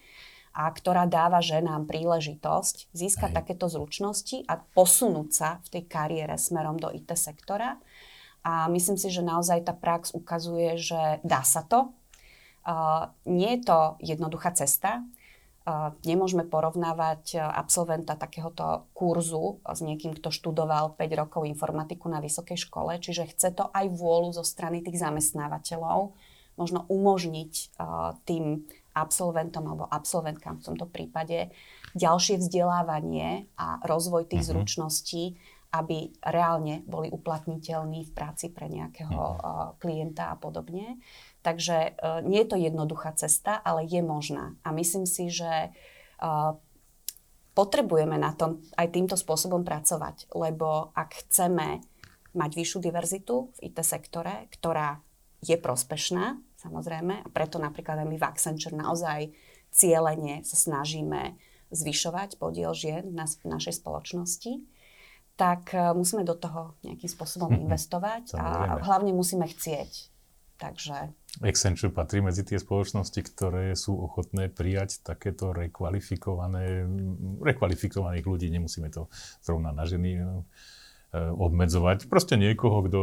a 0.58 0.68
ktorá 0.68 1.08
dáva 1.08 1.40
ženám 1.40 1.86
príležitosť 1.88 2.92
získať 2.92 3.32
Hej. 3.32 3.38
takéto 3.40 3.72
zručnosti 3.72 4.42
a 4.50 4.60
posunúť 4.60 5.30
sa 5.32 5.50
v 5.64 5.80
tej 5.80 5.84
kariére 5.88 6.36
smerom 6.36 6.76
do 6.76 6.92
IT 6.92 7.14
sektora. 7.14 7.80
A 8.42 8.68
myslím 8.72 9.00
si, 9.00 9.12
že 9.14 9.24
naozaj 9.24 9.64
tá 9.64 9.76
prax 9.76 10.12
ukazuje, 10.12 10.76
že 10.76 11.22
dá 11.22 11.44
sa 11.44 11.64
to. 11.64 11.94
Uh, 12.68 13.12
nie 13.24 13.60
je 13.60 13.70
to 13.70 13.80
jednoduchá 14.04 14.52
cesta, 14.52 15.06
Nemôžeme 16.08 16.48
porovnávať 16.48 17.36
e, 17.36 17.38
absolventa 17.44 18.16
takéhoto 18.16 18.88
kurzu 18.96 19.60
s 19.68 19.84
niekým, 19.84 20.16
kto 20.16 20.32
študoval 20.32 20.96
5 20.96 21.20
rokov 21.20 21.44
informatiku 21.44 22.08
na 22.08 22.24
vysokej 22.24 22.56
škole, 22.56 22.96
čiže 23.04 23.28
chce 23.36 23.52
to 23.52 23.68
aj 23.76 23.92
vôľu 23.92 24.32
zo 24.32 24.48
strany 24.48 24.80
tých 24.80 25.04
zamestnávateľov, 25.04 26.16
možno 26.56 26.88
umožniť 26.88 27.52
e, 27.52 27.64
tým 28.24 28.64
absolventom 28.96 29.68
alebo 29.68 29.86
absolventkám 29.92 30.64
v 30.64 30.66
tomto 30.72 30.88
prípade 30.88 31.52
ďalšie 32.00 32.40
vzdelávanie 32.40 33.52
a 33.60 33.84
rozvoj 33.84 34.24
tých 34.24 34.48
uh-huh. 34.48 34.64
zručností, 34.64 35.36
aby 35.76 36.16
reálne 36.24 36.80
boli 36.88 37.12
uplatniteľní 37.12 38.08
v 38.08 38.12
práci 38.16 38.56
pre 38.56 38.72
nejakého 38.72 39.12
uh-huh. 39.12 39.76
klienta 39.84 40.32
a 40.32 40.40
podobne. 40.40 40.96
Takže 41.48 41.96
uh, 41.96 42.20
nie 42.28 42.44
je 42.44 42.50
to 42.52 42.58
jednoduchá 42.60 43.16
cesta, 43.16 43.56
ale 43.56 43.88
je 43.88 44.04
možná. 44.04 44.60
A 44.68 44.76
myslím 44.76 45.08
si, 45.08 45.32
že 45.32 45.72
uh, 45.72 46.60
potrebujeme 47.56 48.20
na 48.20 48.36
tom 48.36 48.60
aj 48.76 48.92
týmto 48.92 49.16
spôsobom 49.16 49.64
pracovať, 49.64 50.28
lebo 50.36 50.92
ak 50.92 51.24
chceme 51.24 51.80
mať 52.36 52.52
vyššiu 52.52 52.84
diverzitu 52.84 53.56
v 53.56 53.72
IT 53.72 53.80
sektore, 53.80 54.52
ktorá 54.52 55.00
je 55.40 55.56
prospešná, 55.56 56.36
samozrejme, 56.60 57.24
a 57.24 57.28
preto 57.32 57.64
napríklad 57.64 58.04
aj 58.04 58.08
my 58.12 58.18
v 58.20 58.28
Accenture 58.28 58.76
naozaj 58.76 59.32
cieľene 59.72 60.44
sa 60.44 60.60
snažíme 60.60 61.40
zvyšovať 61.72 62.44
podiel 62.44 62.76
žien 62.76 63.08
nás, 63.16 63.40
v 63.40 63.56
našej 63.56 63.80
spoločnosti, 63.80 64.68
tak 65.40 65.72
uh, 65.72 65.96
musíme 65.96 66.28
do 66.28 66.36
toho 66.36 66.76
nejakým 66.84 67.08
spôsobom 67.08 67.56
investovať 67.64 68.36
a 68.36 68.78
hlavne 68.84 69.16
musíme 69.16 69.48
chcieť. 69.48 70.12
Takže 70.58 71.14
Accenture 71.38 71.94
patrí 71.94 72.26
medzi 72.26 72.42
tie 72.42 72.58
spoločnosti, 72.58 73.22
ktoré 73.30 73.78
sú 73.78 73.94
ochotné 73.94 74.50
prijať 74.50 75.06
takéto 75.06 75.54
rekvalifikované, 75.54 76.90
rekvalifikovaných 77.46 78.26
ľudí. 78.26 78.50
Nemusíme 78.50 78.90
to 78.90 79.06
zrovna 79.46 79.70
na 79.70 79.86
ženy 79.86 80.18
e, 80.18 80.24
obmedzovať. 81.14 82.10
Proste 82.10 82.42
niekoho, 82.42 82.82
kto 82.90 83.02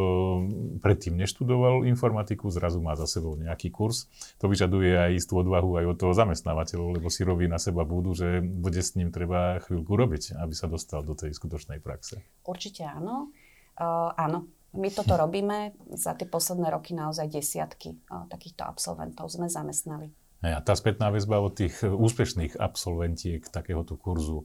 predtým 0.82 1.14
neštudoval 1.14 1.86
informatiku, 1.86 2.50
zrazu 2.50 2.82
má 2.82 2.98
za 2.98 3.06
sebou 3.06 3.38
nejaký 3.38 3.70
kurz. 3.70 4.10
To 4.42 4.50
vyžaduje 4.50 4.98
aj 4.98 5.10
istú 5.14 5.38
odvahu 5.38 5.78
aj 5.78 5.94
od 5.94 5.96
toho 6.02 6.12
zamestnávateľa, 6.18 6.98
lebo 6.98 7.06
si 7.14 7.22
robí 7.22 7.46
na 7.46 7.62
seba 7.62 7.86
budú, 7.86 8.18
že 8.18 8.42
bude 8.42 8.82
s 8.82 8.98
ním 8.98 9.14
treba 9.14 9.62
chvíľku 9.62 9.94
robiť, 9.94 10.42
aby 10.42 10.54
sa 10.58 10.66
dostal 10.66 11.06
do 11.06 11.14
tej 11.14 11.30
skutočnej 11.30 11.78
praxe. 11.78 12.18
Určite 12.42 12.82
áno. 12.82 13.30
Uh, 13.74 14.14
áno, 14.14 14.46
my 14.74 14.88
toto 14.90 15.14
robíme, 15.14 15.72
za 15.94 16.18
tie 16.18 16.26
posledné 16.26 16.68
roky 16.68 16.92
naozaj 16.92 17.30
desiatky 17.30 17.94
takýchto 18.28 18.66
absolventov 18.66 19.30
sme 19.30 19.46
zamestnali. 19.46 20.10
A 20.44 20.60
tá 20.60 20.76
spätná 20.76 21.08
väzba 21.08 21.40
od 21.40 21.56
tých 21.56 21.80
úspešných 21.80 22.60
absolventiek 22.60 23.40
takéhoto 23.48 23.96
kurzu, 23.96 24.44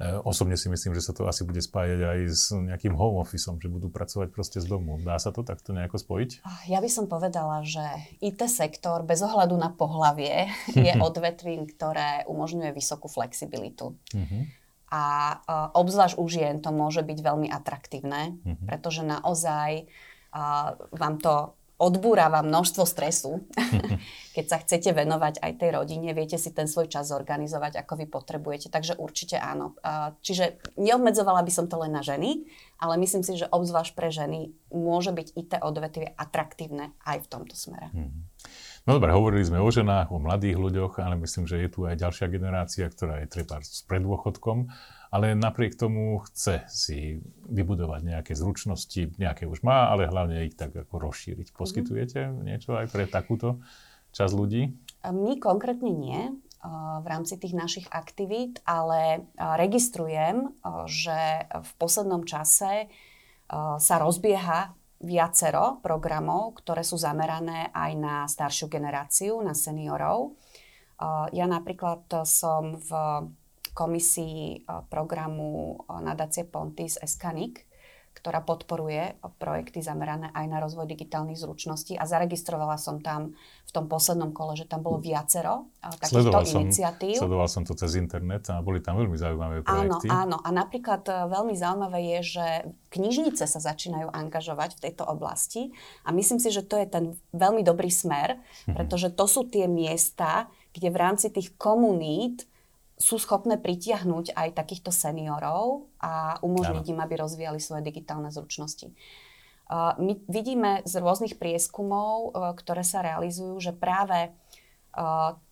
e, 0.00 0.16
Osobne 0.24 0.56
si 0.56 0.72
myslím, 0.72 0.96
že 0.96 1.04
sa 1.04 1.12
to 1.12 1.28
asi 1.28 1.44
bude 1.44 1.60
spájať 1.60 2.00
aj 2.00 2.18
s 2.32 2.42
nejakým 2.56 2.96
home 2.96 3.20
officeom, 3.20 3.60
že 3.60 3.68
budú 3.68 3.92
pracovať 3.92 4.32
proste 4.32 4.64
z 4.64 4.66
domu. 4.68 4.96
Dá 4.96 5.20
sa 5.20 5.36
to 5.36 5.44
takto 5.44 5.76
nejako 5.76 6.00
spojiť? 6.00 6.40
Ja 6.72 6.80
by 6.80 6.88
som 6.88 7.04
povedala, 7.04 7.60
že 7.68 7.84
IT 8.24 8.48
sektor 8.48 9.04
bez 9.04 9.20
ohľadu 9.20 9.60
na 9.60 9.68
pohlavie 9.76 10.48
je 10.72 10.92
odvetvím, 11.08 11.68
ktoré 11.68 12.24
umožňuje 12.24 12.72
vysokú 12.72 13.12
flexibilitu. 13.12 13.92
Uh-huh. 14.16 14.42
A 14.86 15.02
uh, 15.34 15.74
obzvlášť 15.74 16.14
u 16.18 16.26
žien 16.30 16.62
to 16.62 16.70
môže 16.70 17.02
byť 17.02 17.18
veľmi 17.18 17.50
atraktívne, 17.50 18.38
mm-hmm. 18.38 18.66
pretože 18.70 19.02
naozaj 19.02 19.90
uh, 20.30 20.78
vám 20.94 21.18
to 21.18 21.58
odbúrava 21.76 22.40
množstvo 22.40 22.88
stresu, 22.88 23.44
keď 24.36 24.44
sa 24.48 24.56
chcete 24.64 24.96
venovať 24.96 25.44
aj 25.44 25.52
tej 25.60 25.70
rodine, 25.76 26.16
viete 26.16 26.40
si 26.40 26.48
ten 26.48 26.64
svoj 26.64 26.88
čas 26.88 27.12
zorganizovať, 27.12 27.84
ako 27.84 28.00
vy 28.00 28.06
potrebujete. 28.08 28.72
Takže 28.72 28.96
určite 28.96 29.36
áno. 29.36 29.76
Uh, 29.84 30.16
čiže 30.24 30.56
neobmedzovala 30.80 31.44
by 31.44 31.52
som 31.52 31.68
to 31.68 31.76
len 31.76 31.92
na 31.92 32.00
ženy, 32.00 32.48
ale 32.80 32.96
myslím 32.96 33.20
si, 33.20 33.36
že 33.36 33.50
obzvlášť 33.52 33.92
pre 33.92 34.08
ženy 34.08 34.56
môže 34.72 35.12
byť 35.12 35.28
IT 35.36 35.52
odvetvie 35.60 36.16
atraktívne 36.16 36.96
aj 37.04 37.24
v 37.24 37.30
tomto 37.30 37.52
smere. 37.52 37.92
Mm-hmm. 37.92 38.20
No 38.86 39.02
dobre, 39.02 39.10
hovorili 39.10 39.42
sme 39.42 39.58
o 39.58 39.66
ženách, 39.66 40.14
o 40.14 40.22
mladých 40.22 40.62
ľuďoch, 40.62 41.02
ale 41.02 41.18
myslím, 41.18 41.50
že 41.50 41.58
je 41.58 41.68
tu 41.74 41.90
aj 41.90 41.98
ďalšia 41.98 42.30
generácia, 42.30 42.86
ktorá 42.86 43.18
je 43.18 43.26
treba 43.26 43.58
s 43.58 43.82
predôchodkom, 43.82 44.70
ale 45.10 45.34
napriek 45.34 45.74
tomu 45.74 46.22
chce 46.30 46.62
si 46.70 47.18
vybudovať 47.50 48.06
nejaké 48.06 48.32
zručnosti, 48.38 49.10
nejaké 49.18 49.50
už 49.50 49.66
má, 49.66 49.90
ale 49.90 50.06
hlavne 50.06 50.46
ich 50.46 50.54
tak 50.54 50.70
ako 50.70 51.02
rozšíriť. 51.02 51.50
Mhm. 51.50 51.56
Poskytujete 51.58 52.30
niečo 52.46 52.78
aj 52.78 52.86
pre 52.94 53.10
takúto 53.10 53.58
časť 54.14 54.32
ľudí? 54.38 54.70
My 55.02 55.34
konkrétne 55.42 55.90
nie 55.90 56.30
v 57.02 57.06
rámci 57.10 57.42
tých 57.42 57.58
našich 57.58 57.86
aktivít, 57.90 58.62
ale 58.66 59.26
registrujem, 59.34 60.54
že 60.86 61.46
v 61.50 61.70
poslednom 61.78 62.22
čase 62.22 62.86
sa 63.82 63.94
rozbieha 63.98 64.74
viacero 65.06 65.78
programov, 65.78 66.58
ktoré 66.58 66.82
sú 66.82 66.98
zamerané 66.98 67.70
aj 67.70 67.92
na 67.94 68.26
staršiu 68.26 68.66
generáciu, 68.66 69.38
na 69.38 69.54
seniorov. 69.54 70.34
Ja 71.30 71.46
napríklad 71.46 72.10
som 72.26 72.74
v 72.74 72.90
komisii 73.70 74.66
programu 74.90 75.78
nadácie 75.86 76.42
Pontis 76.48 76.98
Eskanik, 76.98 77.68
ktorá 78.16 78.40
podporuje 78.40 79.20
projekty 79.36 79.84
zamerané 79.84 80.32
aj 80.32 80.46
na 80.48 80.58
rozvoj 80.64 80.88
digitálnych 80.88 81.36
zručností 81.36 82.00
a 82.00 82.08
zaregistrovala 82.08 82.80
som 82.80 83.04
tam 83.04 83.36
v 83.36 83.70
tom 83.70 83.92
poslednom 83.92 84.32
kole, 84.32 84.56
že 84.56 84.64
tam 84.64 84.80
bolo 84.80 84.96
viacero 84.96 85.68
takýchto 85.84 86.24
sledoval 86.24 86.44
iniciatív. 86.48 87.16
Som, 87.20 87.22
sledoval 87.28 87.48
som 87.52 87.62
to 87.68 87.76
cez 87.76 88.00
internet 88.00 88.48
a 88.48 88.64
boli 88.64 88.80
tam 88.80 88.96
veľmi 88.96 89.14
zaujímavé 89.20 89.56
projekty. 89.60 90.08
Áno, 90.08 90.32
áno. 90.32 90.36
A 90.40 90.48
napríklad 90.48 91.04
e, 91.04 91.12
veľmi 91.28 91.54
zaujímavé 91.54 91.98
je, 92.16 92.40
že 92.40 92.46
knižnice 92.96 93.44
sa 93.44 93.60
začínajú 93.60 94.08
angažovať 94.08 94.80
v 94.80 94.82
tejto 94.88 95.04
oblasti 95.04 95.76
a 96.08 96.10
myslím 96.16 96.40
si, 96.40 96.48
že 96.48 96.64
to 96.64 96.80
je 96.80 96.86
ten 96.88 97.04
veľmi 97.36 97.60
dobrý 97.60 97.92
smer, 97.92 98.40
mhm. 98.64 98.80
pretože 98.80 99.12
to 99.12 99.28
sú 99.28 99.44
tie 99.44 99.68
miesta, 99.68 100.48
kde 100.72 100.88
v 100.88 100.96
rámci 100.96 101.28
tých 101.28 101.52
komunít 101.60 102.48
sú 102.96 103.20
schopné 103.20 103.60
pritiahnuť 103.60 104.32
aj 104.32 104.48
takýchto 104.56 104.88
seniorov 104.88 105.92
a 106.00 106.40
umožniť 106.40 106.84
im, 106.96 106.98
aby 107.04 107.14
rozvíjali 107.20 107.60
svoje 107.60 107.84
digitálne 107.84 108.32
zručnosti. 108.32 108.88
My 109.98 110.14
vidíme 110.30 110.86
z 110.86 111.02
rôznych 111.02 111.42
prieskumov, 111.42 112.30
e, 112.30 112.54
ktoré 112.54 112.86
sa 112.86 113.02
realizujú, 113.02 113.58
že 113.58 113.72
práve 113.74 114.30
e, 114.30 114.30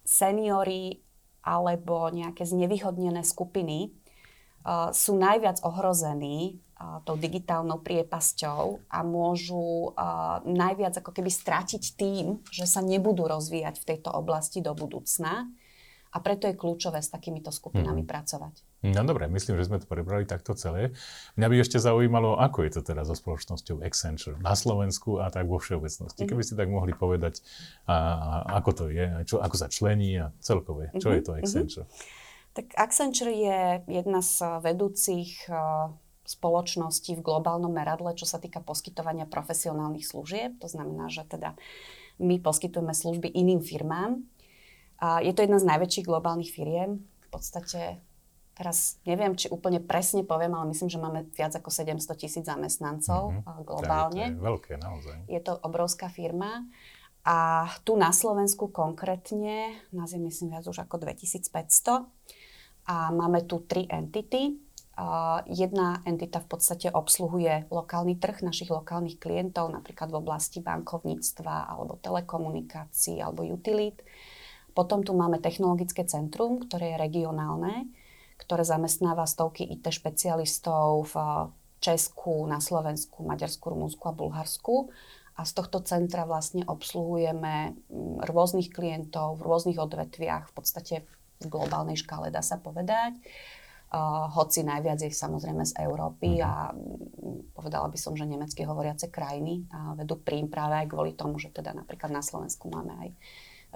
seniory 0.07 1.02
alebo 1.42 2.09
nejaké 2.14 2.46
znevýhodnené 2.46 3.26
skupiny 3.26 3.78
e, 3.83 3.88
sú 4.94 5.18
najviac 5.18 5.61
ohrození 5.66 6.62
tou 7.07 7.14
digitálnou 7.16 7.80
priepasťou 7.80 8.90
a 8.92 8.98
môžu 9.07 9.94
najviac 10.42 11.00
ako 11.00 11.16
keby 11.16 11.30
stratiť 11.30 11.96
tým, 11.96 12.42
že 12.50 12.66
sa 12.66 12.83
nebudú 12.83 13.24
rozvíjať 13.30 13.78
v 13.78 13.88
tejto 13.94 14.11
oblasti 14.11 14.59
do 14.59 14.74
budúcna 14.74 15.48
a 16.14 16.22
preto 16.22 16.46
je 16.46 16.55
kľúčové 16.55 17.03
s 17.03 17.11
takýmito 17.11 17.50
skupinami 17.50 18.07
hmm. 18.07 18.11
pracovať. 18.11 18.55
No 18.87 19.03
dobre, 19.03 19.27
myslím, 19.27 19.59
že 19.59 19.66
sme 19.66 19.83
to 19.83 19.90
prebrali 19.90 20.22
takto 20.22 20.55
celé. 20.55 20.94
Mňa 21.35 21.48
by 21.50 21.57
ešte 21.59 21.83
zaujímalo, 21.83 22.38
ako 22.38 22.62
je 22.62 22.70
to 22.79 22.81
teda 22.87 23.03
so 23.03 23.18
spoločnosťou 23.18 23.83
Accenture 23.83 24.38
na 24.38 24.55
Slovensku 24.55 25.18
a 25.18 25.33
tak 25.35 25.50
vo 25.50 25.59
všeobecnosti. 25.59 26.22
Mm-hmm. 26.22 26.31
Keby 26.31 26.42
ste 26.46 26.55
tak 26.55 26.70
mohli 26.70 26.94
povedať, 26.94 27.42
a, 27.90 27.96
a, 27.96 27.96
ako 28.62 28.70
to 28.70 28.85
je, 28.94 29.27
čo, 29.27 29.42
ako 29.42 29.57
sa 29.59 29.66
člení 29.66 30.22
a 30.22 30.31
celkové, 30.38 30.94
čo 30.94 31.11
mm-hmm. 31.11 31.16
je 31.18 31.22
to 31.27 31.33
mhm. 31.35 31.38
Accenture? 31.42 31.87
Mm-hmm. 31.90 32.22
Tak 32.55 32.66
Accenture 32.79 33.33
je 33.35 33.59
jedna 33.90 34.22
z 34.22 34.35
vedúcich 34.62 35.50
uh, 35.50 35.90
spoločností 36.22 37.18
v 37.18 37.24
globálnom 37.27 37.74
meradle, 37.74 38.14
čo 38.14 38.31
sa 38.31 38.38
týka 38.38 38.62
poskytovania 38.62 39.27
profesionálnych 39.27 40.07
služieb. 40.07 40.57
To 40.62 40.70
znamená, 40.70 41.11
že 41.11 41.27
teda 41.27 41.59
my 42.22 42.38
poskytujeme 42.38 42.94
služby 42.94 43.27
iným 43.27 43.59
firmám, 43.59 44.22
a 44.98 45.20
je 45.20 45.33
to 45.35 45.42
jedna 45.44 45.59
z 45.59 45.68
najväčších 45.68 46.07
globálnych 46.07 46.50
firiem. 46.54 47.02
V 47.02 47.28
podstate 47.35 47.98
teraz 48.54 49.02
neviem, 49.02 49.35
či 49.35 49.50
úplne 49.50 49.83
presne 49.83 50.22
poviem, 50.22 50.54
ale 50.54 50.70
myslím, 50.70 50.87
že 50.87 51.02
máme 51.02 51.26
viac 51.35 51.52
ako 51.59 51.68
700 51.74 52.14
tisíc 52.14 52.44
zamestnancov 52.46 53.35
mm-hmm. 53.35 53.66
globálne. 53.66 54.24
To 54.30 54.38
je 54.38 54.46
veľké 54.46 54.72
naozaj. 54.78 55.16
Je 55.26 55.40
to 55.42 55.59
obrovská 55.61 56.07
firma 56.07 56.62
A 57.24 57.66
tu 57.88 57.96
na 57.96 58.12
Slovensku 58.12 58.68
konkrétne, 58.68 59.74
nás 59.90 60.12
je 60.12 60.20
myslím 60.20 60.54
viac 60.54 60.68
už 60.68 60.85
ako 60.85 61.02
2500 61.02 62.04
a 62.85 62.94
máme 63.11 63.48
tu 63.48 63.64
tri 63.64 63.88
entity. 63.88 64.61
Uh, 64.94 65.42
jedna 65.50 66.07
entita 66.07 66.38
v 66.38 66.54
podstate 66.54 66.87
obsluhuje 66.87 67.66
lokálny 67.66 68.14
trh 68.14 68.46
našich 68.46 68.70
lokálnych 68.70 69.18
klientov, 69.18 69.66
napríklad 69.72 70.12
v 70.12 70.22
oblasti 70.22 70.62
bankovníctva 70.62 71.66
alebo 71.66 71.98
telekomunikácií 71.98 73.18
alebo 73.18 73.42
utilít. 73.42 74.07
Potom 74.74 75.06
tu 75.06 75.14
máme 75.14 75.38
technologické 75.38 76.02
centrum, 76.02 76.58
ktoré 76.58 76.94
je 76.94 77.02
regionálne, 77.06 77.88
ktoré 78.42 78.66
zamestnáva 78.66 79.24
stovky 79.24 79.62
IT 79.70 79.87
špecialistov 79.94 81.14
v 81.14 81.14
Česku, 81.78 82.48
na 82.50 82.58
Slovensku, 82.58 83.22
Maďarsku, 83.22 83.62
Rumunsku 83.70 84.02
a 84.10 84.16
Bulharsku. 84.16 84.90
A 85.34 85.42
z 85.42 85.52
tohto 85.54 85.82
centra 85.82 86.26
vlastne 86.26 86.62
obsluhujeme 86.66 87.74
mm, 87.74 88.26
rôznych 88.26 88.70
klientov 88.70 89.42
v 89.42 89.46
rôznych 89.46 89.78
odvetviach, 89.82 90.50
v 90.50 90.54
podstate 90.54 90.94
v 91.42 91.46
globálnej 91.50 91.98
škále 91.98 92.30
dá 92.30 92.38
sa 92.42 92.58
povedať. 92.58 93.18
Uh, 93.94 94.26
hoci 94.30 94.66
najviac 94.66 95.06
je 95.06 95.10
samozrejme 95.10 95.62
z 95.66 95.74
Európy 95.87 96.38
uh-huh. 96.38 96.46
a 96.46 96.52
mm, 96.74 97.54
povedala 97.54 97.87
by 97.90 97.98
som, 97.98 98.14
že 98.14 98.26
nemecky 98.26 98.66
hovoriace 98.66 99.10
krajiny 99.10 99.66
vedú 99.94 100.18
prím 100.18 100.50
práve 100.50 100.82
aj 100.82 100.90
kvôli 100.90 101.14
tomu, 101.14 101.38
že 101.38 101.54
teda 101.54 101.70
napríklad 101.70 102.10
na 102.10 102.22
Slovensku 102.22 102.70
máme 102.70 102.94
aj 103.06 103.08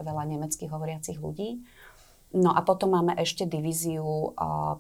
veľa 0.03 0.25
nemecky 0.29 0.67
hovoriacich 0.71 1.19
ľudí. 1.19 1.63
No 2.37 2.53
a 2.53 2.61
potom 2.61 2.93
máme 2.93 3.17
ešte 3.17 3.49
divíziu 3.49 4.05
uh, 4.05 4.77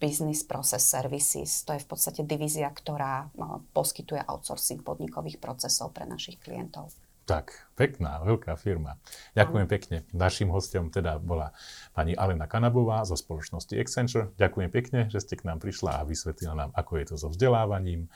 Business 0.00 0.40
Process 0.48 0.80
Services. 0.80 1.60
To 1.68 1.76
je 1.76 1.84
v 1.84 1.88
podstate 1.88 2.24
divízia, 2.24 2.72
ktorá 2.72 3.28
uh, 3.28 3.60
poskytuje 3.76 4.24
outsourcing 4.24 4.80
podnikových 4.80 5.36
procesov 5.36 5.92
pre 5.92 6.08
našich 6.08 6.40
klientov. 6.40 6.88
Tak, 7.28 7.52
pekná, 7.78 8.18
veľká 8.26 8.58
firma. 8.58 8.98
Ďakujem 9.38 9.66
Aha. 9.68 9.74
pekne. 9.78 9.96
Našim 10.10 10.50
hostom 10.50 10.90
teda 10.90 11.20
bola 11.22 11.54
pani 11.94 12.10
Alena 12.18 12.50
Kanabová 12.50 13.06
zo 13.06 13.14
spoločnosti 13.14 13.70
Accenture. 13.78 14.34
Ďakujem 14.34 14.70
pekne, 14.74 15.00
že 15.06 15.22
ste 15.22 15.38
k 15.38 15.46
nám 15.46 15.62
prišla 15.62 16.02
a 16.02 16.08
vysvetlila 16.08 16.58
nám, 16.58 16.70
ako 16.74 16.92
je 16.98 17.04
to 17.06 17.14
so 17.14 17.28
vzdelávaním, 17.30 18.10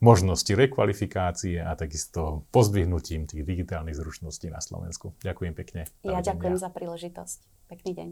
možnosti 0.00 0.48
rekvalifikácie 0.48 1.60
a 1.60 1.76
takisto 1.76 2.48
pozdvihnutím 2.50 3.28
tých 3.28 3.44
digitálnych 3.44 3.96
zručností 3.96 4.48
na 4.48 4.64
Slovensku. 4.64 5.12
Ďakujem 5.20 5.54
pekne. 5.54 5.86
Ja 6.02 6.24
ďakujem 6.24 6.56
za 6.56 6.72
príležitosť. 6.72 7.38
Pekný 7.68 7.90
deň. 7.94 8.08